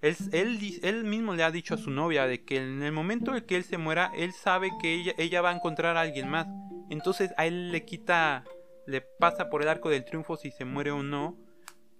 Él, 0.00 1.04
mismo 1.04 1.34
le 1.34 1.42
ha 1.42 1.50
dicho 1.50 1.74
a 1.74 1.78
su 1.78 1.90
novia 1.90 2.26
de 2.26 2.44
que 2.44 2.58
en 2.58 2.82
el 2.82 2.92
momento 2.92 3.34
en 3.34 3.44
que 3.44 3.56
él 3.56 3.64
se 3.64 3.78
muera, 3.78 4.12
él 4.16 4.32
sabe 4.32 4.70
que 4.80 4.94
ella, 4.94 5.12
ella 5.18 5.42
va 5.42 5.50
a 5.50 5.56
encontrar 5.56 5.96
a 5.96 6.02
alguien 6.02 6.28
más. 6.28 6.46
Entonces 6.88 7.32
a 7.36 7.46
él 7.46 7.72
le 7.72 7.84
quita 7.84 8.44
le 8.88 9.02
pasa 9.02 9.50
por 9.50 9.60
el 9.60 9.68
arco 9.68 9.90
del 9.90 10.06
triunfo 10.06 10.38
si 10.38 10.50
se 10.50 10.64
muere 10.64 10.90
o 10.90 11.02
no, 11.02 11.36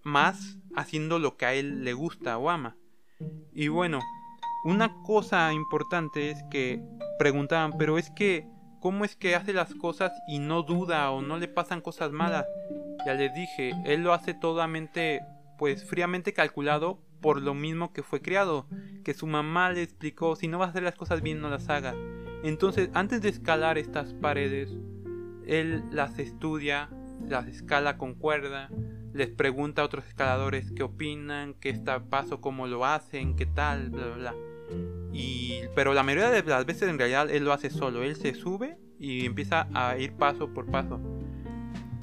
más 0.02 0.56
haciendo 0.74 1.18
lo 1.18 1.36
que 1.36 1.44
a 1.44 1.52
él 1.52 1.84
le 1.84 1.92
gusta 1.92 2.38
o 2.38 2.48
ama. 2.48 2.76
Y 3.52 3.68
bueno, 3.68 4.00
una 4.64 5.02
cosa 5.02 5.52
importante 5.52 6.30
es 6.30 6.42
que 6.50 6.82
preguntaban, 7.18 7.76
pero 7.76 7.98
es 7.98 8.10
que, 8.10 8.48
¿cómo 8.80 9.04
es 9.04 9.16
que 9.16 9.34
hace 9.34 9.52
las 9.52 9.74
cosas 9.74 10.12
y 10.28 10.38
no 10.38 10.62
duda 10.62 11.10
o 11.10 11.20
no 11.20 11.36
le 11.36 11.46
pasan 11.46 11.82
cosas 11.82 12.10
malas? 12.10 12.46
Ya 13.04 13.12
les 13.12 13.34
dije, 13.34 13.74
él 13.84 14.02
lo 14.02 14.14
hace 14.14 14.32
totalmente, 14.32 15.20
pues 15.58 15.84
fríamente 15.84 16.32
calculado 16.32 17.02
por 17.20 17.42
lo 17.42 17.52
mismo 17.52 17.92
que 17.92 18.02
fue 18.02 18.22
criado, 18.22 18.66
que 19.04 19.12
su 19.12 19.26
mamá 19.26 19.70
le 19.72 19.82
explicó, 19.82 20.36
si 20.36 20.48
no 20.48 20.58
vas 20.58 20.68
a 20.68 20.70
hacer 20.70 20.84
las 20.84 20.96
cosas 20.96 21.20
bien, 21.20 21.40
no 21.42 21.50
las 21.50 21.68
hagas. 21.68 21.96
Entonces, 22.44 22.88
antes 22.94 23.20
de 23.20 23.28
escalar 23.28 23.76
estas 23.76 24.14
paredes, 24.14 24.70
él 25.48 25.82
las 25.90 26.18
estudia, 26.18 26.90
las 27.26 27.48
escala 27.48 27.98
con 27.98 28.14
cuerda, 28.14 28.70
les 29.12 29.30
pregunta 29.30 29.82
a 29.82 29.84
otros 29.84 30.06
escaladores 30.06 30.70
qué 30.72 30.82
opinan, 30.82 31.54
qué 31.54 31.70
está 31.70 32.04
paso, 32.04 32.40
cómo 32.40 32.66
lo 32.66 32.84
hacen, 32.84 33.34
qué 33.34 33.46
tal, 33.46 33.90
bla, 33.90 34.06
bla, 34.06 34.16
bla. 34.16 34.34
Y, 35.12 35.62
pero 35.74 35.94
la 35.94 36.02
mayoría 36.02 36.30
de 36.30 36.42
las 36.42 36.66
veces 36.66 36.88
en 36.88 36.98
realidad 36.98 37.30
él 37.30 37.44
lo 37.44 37.52
hace 37.52 37.70
solo, 37.70 38.02
él 38.02 38.16
se 38.16 38.34
sube 38.34 38.78
y 39.00 39.24
empieza 39.24 39.68
a 39.74 39.96
ir 39.98 40.12
paso 40.12 40.52
por 40.52 40.70
paso. 40.70 41.00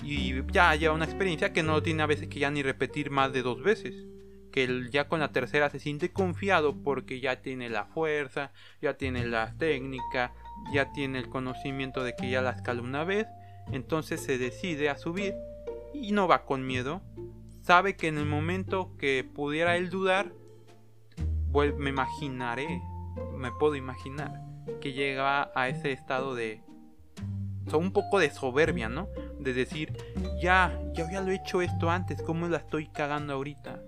Y 0.03 0.43
ya 0.51 0.75
lleva 0.75 0.93
una 0.93 1.05
experiencia 1.05 1.53
que 1.53 1.63
no 1.63 1.81
tiene 1.81 2.03
a 2.03 2.07
veces 2.07 2.27
que 2.27 2.39
ya 2.39 2.51
ni 2.51 2.63
repetir 2.63 3.11
más 3.11 3.33
de 3.33 3.41
dos 3.41 3.63
veces. 3.63 3.95
Que 4.51 4.63
él 4.63 4.89
ya 4.91 5.07
con 5.07 5.19
la 5.19 5.31
tercera 5.31 5.69
se 5.69 5.79
siente 5.79 6.11
confiado 6.11 6.81
porque 6.81 7.19
ya 7.19 7.41
tiene 7.41 7.69
la 7.69 7.85
fuerza, 7.85 8.51
ya 8.81 8.97
tiene 8.97 9.25
la 9.25 9.55
técnica, 9.57 10.33
ya 10.71 10.91
tiene 10.91 11.19
el 11.19 11.29
conocimiento 11.29 12.03
de 12.03 12.15
que 12.15 12.29
ya 12.29 12.41
la 12.41 12.51
escaló 12.51 12.83
una 12.83 13.03
vez, 13.03 13.27
entonces 13.71 14.21
se 14.21 14.37
decide 14.37 14.89
a 14.89 14.97
subir 14.97 15.35
y 15.93 16.11
no 16.11 16.27
va 16.27 16.45
con 16.45 16.65
miedo. 16.65 17.01
Sabe 17.61 17.95
que 17.95 18.07
en 18.07 18.17
el 18.17 18.25
momento 18.25 18.95
que 18.97 19.23
pudiera 19.23 19.75
él 19.75 19.89
dudar, 19.89 20.31
me 21.77 21.89
imaginaré, 21.89 22.81
me 23.35 23.51
puedo 23.51 23.75
imaginar, 23.75 24.41
que 24.81 24.93
llega 24.93 25.51
a 25.55 25.69
ese 25.69 25.91
estado 25.91 26.35
de... 26.35 26.61
un 27.73 27.91
poco 27.91 28.19
de 28.19 28.29
soberbia, 28.29 28.89
¿no? 28.89 29.07
De 29.39 29.53
decir, 29.53 29.97
ya, 30.41 30.79
ya 30.93 31.05
había 31.05 31.21
lo 31.21 31.31
hecho 31.31 31.61
esto 31.61 31.89
antes, 31.89 32.21
¿cómo 32.21 32.47
la 32.47 32.57
estoy 32.57 32.87
cagando 32.87 33.33
ahorita? 33.33 33.81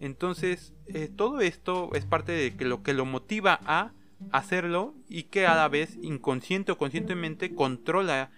Entonces, 0.00 0.74
eh, 0.86 1.08
todo 1.08 1.40
esto 1.40 1.90
es 1.94 2.04
parte 2.04 2.32
de 2.32 2.56
que 2.56 2.66
lo 2.66 2.82
que 2.82 2.92
lo 2.92 3.06
motiva 3.06 3.58
a 3.64 3.92
hacerlo 4.32 4.94
y 5.08 5.24
que 5.24 5.46
a 5.46 5.54
la 5.54 5.68
vez 5.68 5.98
inconsciente 6.02 6.72
o 6.72 6.78
conscientemente 6.78 7.54
controla 7.54 8.30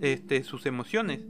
este, 0.00 0.44
sus 0.44 0.66
emociones. 0.66 1.20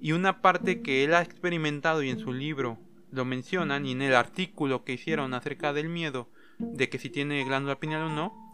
Y 0.00 0.12
una 0.12 0.42
parte 0.42 0.82
que 0.82 1.04
él 1.04 1.14
ha 1.14 1.22
experimentado 1.22 2.02
y 2.02 2.10
en 2.10 2.18
su 2.18 2.32
libro 2.32 2.78
lo 3.10 3.24
mencionan 3.24 3.86
y 3.86 3.92
en 3.92 4.02
el 4.02 4.14
artículo 4.14 4.84
que 4.84 4.92
hicieron 4.92 5.34
acerca 5.34 5.72
del 5.72 5.88
miedo 5.88 6.28
de 6.58 6.88
que 6.88 6.98
si 6.98 7.10
tiene 7.10 7.44
glándula 7.44 7.78
pineal 7.78 8.02
o 8.02 8.08
no, 8.08 8.52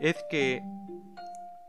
es 0.00 0.16
que 0.30 0.62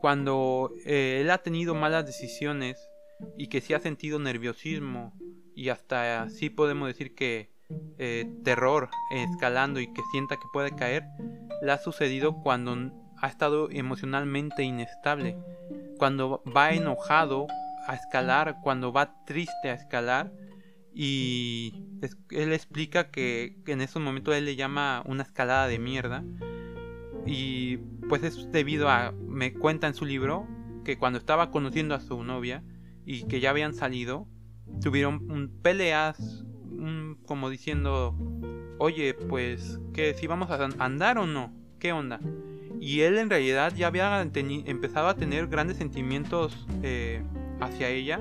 cuando 0.00 0.72
eh, 0.84 1.18
él 1.20 1.30
ha 1.30 1.38
tenido 1.38 1.74
malas 1.74 2.06
decisiones 2.06 2.88
y 3.36 3.48
que 3.48 3.60
si 3.60 3.74
ha 3.74 3.80
sentido 3.80 4.18
nerviosismo 4.18 5.12
y 5.54 5.70
hasta 5.70 6.22
así 6.22 6.50
podemos 6.50 6.88
decir 6.88 7.14
que 7.14 7.50
eh, 7.98 8.30
terror 8.44 8.90
escalando 9.10 9.80
y 9.80 9.92
que 9.92 10.02
sienta 10.12 10.36
que 10.36 10.46
puede 10.52 10.76
caer, 10.76 11.04
le 11.62 11.72
ha 11.72 11.78
sucedido 11.78 12.40
cuando 12.42 12.92
ha 13.18 13.28
estado 13.28 13.70
emocionalmente 13.70 14.62
inestable, 14.62 15.36
cuando 15.98 16.42
va 16.54 16.70
enojado 16.72 17.46
a 17.86 17.94
escalar, 17.94 18.58
cuando 18.62 18.92
va 18.92 19.24
triste 19.24 19.70
a 19.70 19.74
escalar 19.74 20.32
y 20.94 21.82
él 22.30 22.52
explica 22.52 23.10
que, 23.10 23.58
en 23.66 23.80
esos 23.80 24.02
momentos 24.02 24.34
él 24.34 24.44
le 24.44 24.56
llama 24.56 25.02
una 25.06 25.22
escalada 25.22 25.68
de 25.68 25.78
mierda 25.78 26.24
y 27.26 27.78
pues 28.08 28.22
es 28.22 28.50
debido 28.52 28.88
a, 28.88 29.12
me 29.12 29.52
cuenta 29.52 29.86
en 29.86 29.94
su 29.94 30.04
libro 30.04 30.46
que 30.84 30.98
cuando 30.98 31.18
estaba 31.18 31.50
conociendo 31.50 31.94
a 31.94 32.00
su 32.00 32.22
novia 32.22 32.62
y 33.04 33.24
que 33.26 33.40
ya 33.40 33.50
habían 33.50 33.74
salido, 33.74 34.28
tuvieron 34.80 35.50
peleas 35.62 36.44
como 37.26 37.50
diciendo, 37.50 38.14
oye, 38.78 39.14
pues, 39.14 39.78
que 39.92 40.14
si 40.14 40.26
vamos 40.26 40.50
a 40.50 40.68
andar 40.78 41.18
o 41.18 41.26
no, 41.26 41.52
¿qué 41.78 41.92
onda? 41.92 42.20
Y 42.80 43.00
él 43.00 43.18
en 43.18 43.30
realidad 43.30 43.72
ya 43.74 43.86
había 43.86 44.20
empezado 44.22 45.08
a 45.08 45.14
tener 45.14 45.46
grandes 45.46 45.78
sentimientos 45.78 46.66
eh, 46.82 47.22
hacia 47.60 47.88
ella, 47.88 48.20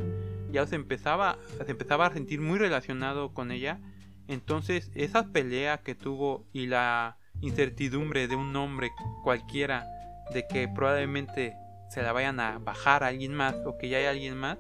ya 0.51 0.66
se 0.66 0.76
empezaba, 0.76 1.38
se 1.64 1.72
empezaba 1.72 2.08
a 2.08 2.14
sentir 2.14 2.39
muy 2.39 2.58
relacionado 2.58 3.34
con 3.34 3.51
ella. 3.51 3.80
Entonces, 4.28 4.91
esa 4.95 5.28
pelea 5.28 5.80
que 5.80 5.93
tuvo 5.93 6.47
y 6.53 6.68
la 6.68 7.18
incertidumbre 7.41 8.28
de 8.28 8.36
un 8.36 8.56
hombre 8.56 8.91
cualquiera 9.24 9.86
de 10.34 10.47
que 10.47 10.68
probablemente 10.68 11.56
se 11.89 12.01
la 12.01 12.14
vayan 12.14 12.39
a 12.39 12.58
bajar 12.60 13.03
a 13.03 13.08
alguien 13.08 13.34
más 13.34 13.56
o 13.66 13.78
que 13.78 13.89
ya 13.89 13.97
hay 13.97 14.06
alguien 14.06 14.38
más, 14.38 14.58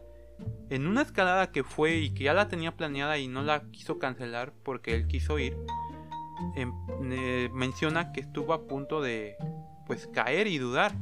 en 0.69 0.87
una 0.87 1.01
escalada 1.01 1.51
que 1.51 1.63
fue 1.63 1.97
y 1.97 2.09
que 2.11 2.25
ya 2.25 2.33
la 2.33 2.47
tenía 2.47 2.75
planeada 2.75 3.17
y 3.17 3.27
no 3.27 3.43
la 3.43 3.63
quiso 3.71 3.99
cancelar 3.99 4.53
porque 4.63 4.95
él 4.95 5.07
quiso 5.07 5.39
ir, 5.39 5.57
em, 6.55 6.73
eh, 7.11 7.49
menciona 7.53 8.11
que 8.11 8.21
estuvo 8.21 8.53
a 8.53 8.67
punto 8.67 9.01
de 9.01 9.35
pues 9.85 10.07
caer 10.07 10.47
y 10.47 10.57
dudar, 10.57 10.93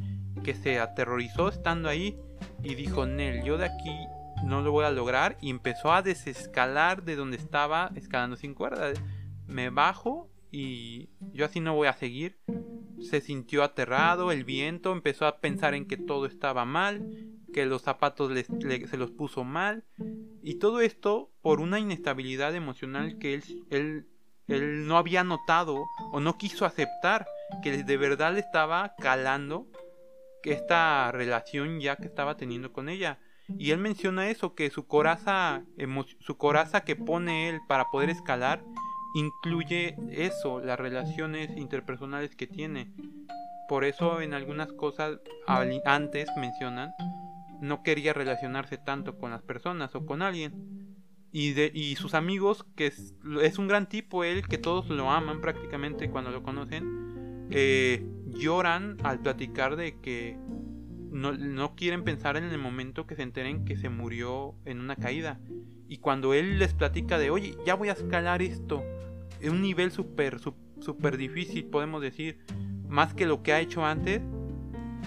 que 0.44 0.54
se 0.54 0.80
aterrorizó 0.80 1.48
estando 1.48 1.90
ahí 1.90 2.18
y 2.64 2.76
dijo, 2.76 3.06
Nel, 3.06 3.44
yo 3.44 3.58
de 3.58 3.66
aquí 3.66 4.08
no 4.44 4.62
lo 4.62 4.72
voy 4.72 4.86
a 4.86 4.92
lograr 4.92 5.38
y 5.42 5.50
empezó 5.50 5.94
a 5.94 6.02
desescalar 6.02 7.04
de 7.04 7.16
donde 7.16 7.38
estaba 7.38 7.92
escalando 7.96 8.36
sin 8.36 8.54
cuerda. 8.54 8.92
Me 9.48 9.70
bajo 9.70 10.30
y 10.52 11.10
yo 11.34 11.46
así 11.46 11.60
no 11.60 11.76
voy 11.76 11.88
a 11.88 11.94
seguir. 11.94 12.38
Se 13.02 13.22
sintió 13.22 13.64
aterrado, 13.64 14.32
el 14.32 14.44
viento 14.44 14.92
empezó 14.92 15.26
a 15.26 15.40
pensar 15.40 15.74
en 15.74 15.86
que 15.86 15.98
todo 15.98 16.26
estaba 16.26 16.66
mal, 16.66 17.06
que 17.54 17.66
los 17.66 17.84
zapatos 17.84 18.32
se 18.34 18.98
los 18.98 19.12
puso 19.12 19.44
mal 19.44 19.86
y 20.42 20.56
todo 20.56 20.82
esto 20.82 21.32
por 21.42 21.62
una 21.62 21.80
inestabilidad 21.80 22.54
emocional 22.56 23.18
que 23.18 23.36
él, 23.36 23.44
él, 23.70 24.08
él 24.48 24.88
no 24.88 24.98
había 24.98 25.24
notado 25.24 25.86
o 26.12 26.20
no 26.20 26.38
quiso 26.38 26.66
aceptar 26.66 27.26
que 27.62 27.84
de 27.84 27.98
verdad 27.98 28.34
le 28.34 28.42
estaba 28.42 28.96
calando 28.98 29.68
esta 30.44 31.12
relación 31.12 31.80
ya 31.80 31.96
que 31.96 32.08
estaba 32.08 32.36
teniendo 32.36 32.74
con 32.74 32.90
ella. 32.90 33.20
Y 33.58 33.72
él 33.72 33.78
menciona 33.78 34.30
eso, 34.30 34.56
que 34.56 34.70
su 34.70 34.88
coraza, 34.88 35.64
su 36.20 36.38
coraza 36.38 36.82
que 36.82 36.96
pone 36.96 37.50
él 37.50 37.60
para 37.68 37.86
poder 37.92 38.10
escalar, 38.10 38.64
incluye 39.16 39.96
eso, 40.12 40.60
las 40.60 40.80
relaciones 40.80 41.50
interpersonales 41.58 42.36
que 42.36 42.48
tiene 42.48 42.92
por 43.68 43.86
eso 43.86 44.22
en 44.22 44.34
algunas 44.34 44.72
cosas 44.74 45.20
antes 45.48 46.30
mencionan 46.38 46.94
no 47.64 47.82
quería 47.82 48.14
relacionarse 48.14 48.78
tanto 48.78 49.18
con 49.18 49.32
las 49.32 49.42
personas 49.42 49.96
o 49.96 50.06
con 50.06 50.22
alguien. 50.22 50.98
Y, 51.32 51.54
de, 51.54 51.72
y 51.74 51.96
sus 51.96 52.14
amigos, 52.14 52.66
que 52.76 52.88
es, 52.88 53.58
un 53.58 53.68
gran 53.68 53.90
tipo 53.90 54.24
él, 54.24 54.48
que 54.48 54.60
todos 54.60 54.90
lo 54.90 55.10
aman 55.10 55.42
prácticamente 55.42 56.12
cuando 56.12 56.30
lo 56.30 56.44
conocen, 56.44 57.48
eh, 57.50 58.06
lloran 58.28 58.98
al 59.04 59.20
platicar 59.20 59.76
de 59.76 60.00
que 60.00 60.38
no, 61.10 61.32
no, 61.32 61.76
quieren 61.76 62.04
pensar 62.04 62.38
en 62.38 62.44
el 62.44 62.58
momento 62.60 63.08
que 63.08 63.16
se 63.16 63.24
enteren 63.24 63.66
que 63.66 63.78
se 63.78 63.90
murió 63.90 64.54
en 64.66 64.80
una 64.80 64.96
caída. 64.96 65.40
Y 65.88 65.98
cuando 65.98 66.34
él 66.34 66.60
les 66.60 66.74
platica 66.74 67.18
de, 67.18 67.32
oye, 67.32 67.56
ya 67.66 67.76
voy 67.76 67.90
a 67.90 67.94
escalar 67.94 68.42
esto, 68.42 68.84
es 69.40 69.50
un 69.50 69.62
nivel 69.62 69.92
súper, 69.92 70.40
súper 70.40 71.18
difícil, 71.18 71.66
podemos 71.66 72.02
decir, 72.02 72.40
más 72.88 73.14
que 73.14 73.26
lo 73.26 73.42
que 73.42 73.54
ha 73.54 73.60
hecho 73.60 73.86
antes, 73.86 74.22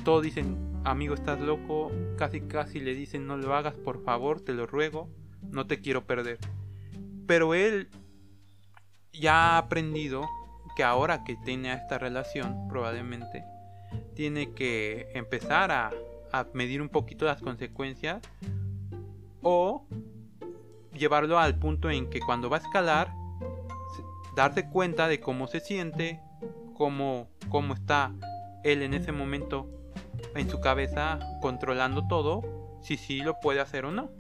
todos 0.04 0.22
dicen, 0.22 0.65
amigo, 0.86 1.14
estás 1.14 1.40
loco, 1.40 1.90
casi 2.16 2.42
casi 2.42 2.78
le 2.80 2.94
dicen, 2.94 3.26
no 3.26 3.36
lo 3.36 3.54
hagas, 3.54 3.74
por 3.74 4.04
favor, 4.04 4.40
te 4.40 4.52
lo 4.52 4.66
ruego, 4.66 5.08
no 5.42 5.66
te 5.66 5.80
quiero 5.80 6.06
perder. 6.06 6.38
Pero 7.26 7.54
él 7.54 7.90
ya 9.12 9.56
ha 9.56 9.58
aprendido 9.58 10.28
que 10.76 10.84
ahora 10.84 11.24
que 11.24 11.36
tiene 11.44 11.72
esta 11.72 11.98
relación, 11.98 12.68
probablemente, 12.68 13.44
tiene 14.14 14.52
que 14.52 15.08
empezar 15.14 15.70
a, 15.72 15.90
medir 16.52 16.82
un 16.82 16.90
poquito 16.90 17.24
las 17.24 17.40
consecuencias 17.40 18.20
o 19.40 19.86
llevarlo 20.92 21.38
al 21.38 21.58
punto 21.58 21.88
en 21.88 22.10
que 22.10 22.20
cuando 22.20 22.50
va 22.50 22.58
a 22.58 22.60
escalar, 22.60 23.10
darse 24.34 24.68
cuenta 24.68 25.08
de 25.08 25.18
cómo 25.18 25.46
se 25.46 25.60
siente, 25.60 26.20
cómo, 26.74 27.30
cómo 27.48 27.72
está 27.72 28.12
él 28.64 28.82
en 28.82 28.92
ese 28.92 29.12
momento 29.12 29.66
en 30.38 30.50
su 30.50 30.60
cabeza 30.60 31.18
controlando 31.40 32.06
todo, 32.06 32.78
si 32.82 32.96
sí 32.96 33.20
lo 33.20 33.40
puede 33.40 33.60
hacer 33.60 33.84
o 33.84 33.92
no. 33.92 34.10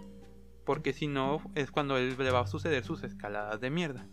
Porque 0.64 0.92
si 0.92 1.06
no, 1.06 1.40
es 1.54 1.70
cuando 1.70 1.96
él 1.96 2.16
le 2.18 2.30
va 2.30 2.40
a 2.40 2.46
suceder 2.46 2.84
sus 2.84 3.04
escaladas 3.04 3.60
de 3.60 3.70
mierda. 3.70 4.08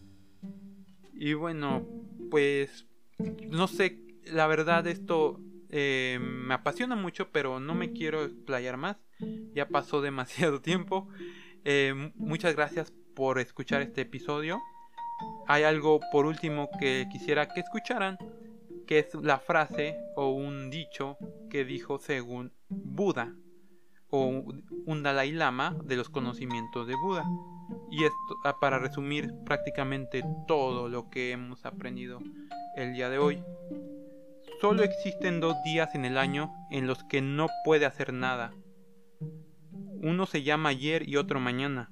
Y 1.13 1.33
bueno, 1.33 1.85
pues 2.29 2.85
no 3.49 3.67
sé, 3.67 3.99
la 4.25 4.47
verdad 4.47 4.85
esto 4.87 5.39
eh, 5.69 6.19
me 6.21 6.53
apasiona 6.53 6.95
mucho, 6.95 7.31
pero 7.31 7.59
no 7.59 7.73
me 7.73 7.93
quiero 7.93 8.23
explayar 8.25 8.77
más. 8.77 8.97
Ya 9.53 9.67
pasó 9.67 10.01
demasiado 10.03 10.61
tiempo. 10.61 11.07
Eh, 11.65 12.11
muchas 12.15 12.55
gracias 12.55 12.93
por 13.15 13.39
escuchar 13.39 13.81
este 13.81 14.01
episodio. 14.01 14.59
Hay 15.47 15.63
algo 15.63 15.99
por 16.11 16.25
último 16.25 16.69
que 16.79 17.07
quisiera 17.11 17.47
que 17.47 17.61
escucharan 17.61 18.17
que 18.85 18.99
es 18.99 19.13
la 19.15 19.39
frase 19.39 19.97
o 20.15 20.29
un 20.29 20.69
dicho 20.69 21.17
que 21.49 21.65
dijo 21.65 21.99
según 21.99 22.51
Buda 22.69 23.33
o 24.09 24.27
un 24.85 25.03
Dalai 25.03 25.31
Lama 25.31 25.75
de 25.83 25.95
los 25.95 26.09
conocimientos 26.09 26.87
de 26.87 26.95
Buda. 26.95 27.25
Y 27.89 28.03
esto 28.03 28.35
ah, 28.43 28.57
para 28.59 28.77
resumir 28.77 29.33
prácticamente 29.45 30.23
todo 30.47 30.87
lo 30.89 31.09
que 31.09 31.31
hemos 31.31 31.65
aprendido 31.65 32.19
el 32.75 32.93
día 32.93 33.09
de 33.09 33.17
hoy. 33.17 33.43
Solo 34.61 34.83
existen 34.83 35.39
dos 35.39 35.55
días 35.63 35.95
en 35.95 36.05
el 36.05 36.17
año 36.17 36.53
en 36.69 36.87
los 36.87 37.03
que 37.03 37.21
no 37.21 37.47
puede 37.65 37.85
hacer 37.85 38.13
nada. 38.13 38.53
Uno 40.01 40.25
se 40.25 40.43
llama 40.43 40.69
ayer 40.69 41.07
y 41.07 41.15
otro 41.17 41.39
mañana. 41.39 41.91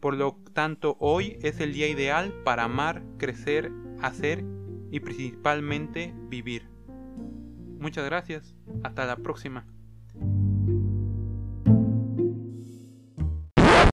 Por 0.00 0.16
lo 0.16 0.38
tanto, 0.54 0.96
hoy 0.98 1.38
es 1.42 1.60
el 1.60 1.74
día 1.74 1.88
ideal 1.88 2.32
para 2.44 2.64
amar, 2.64 3.02
crecer, 3.18 3.70
hacer 4.00 4.44
y 4.90 5.00
principalmente 5.00 6.12
vivir. 6.28 6.68
Muchas 7.78 8.04
gracias. 8.04 8.56
Hasta 8.82 9.06
la 9.06 9.16
próxima. 9.16 9.66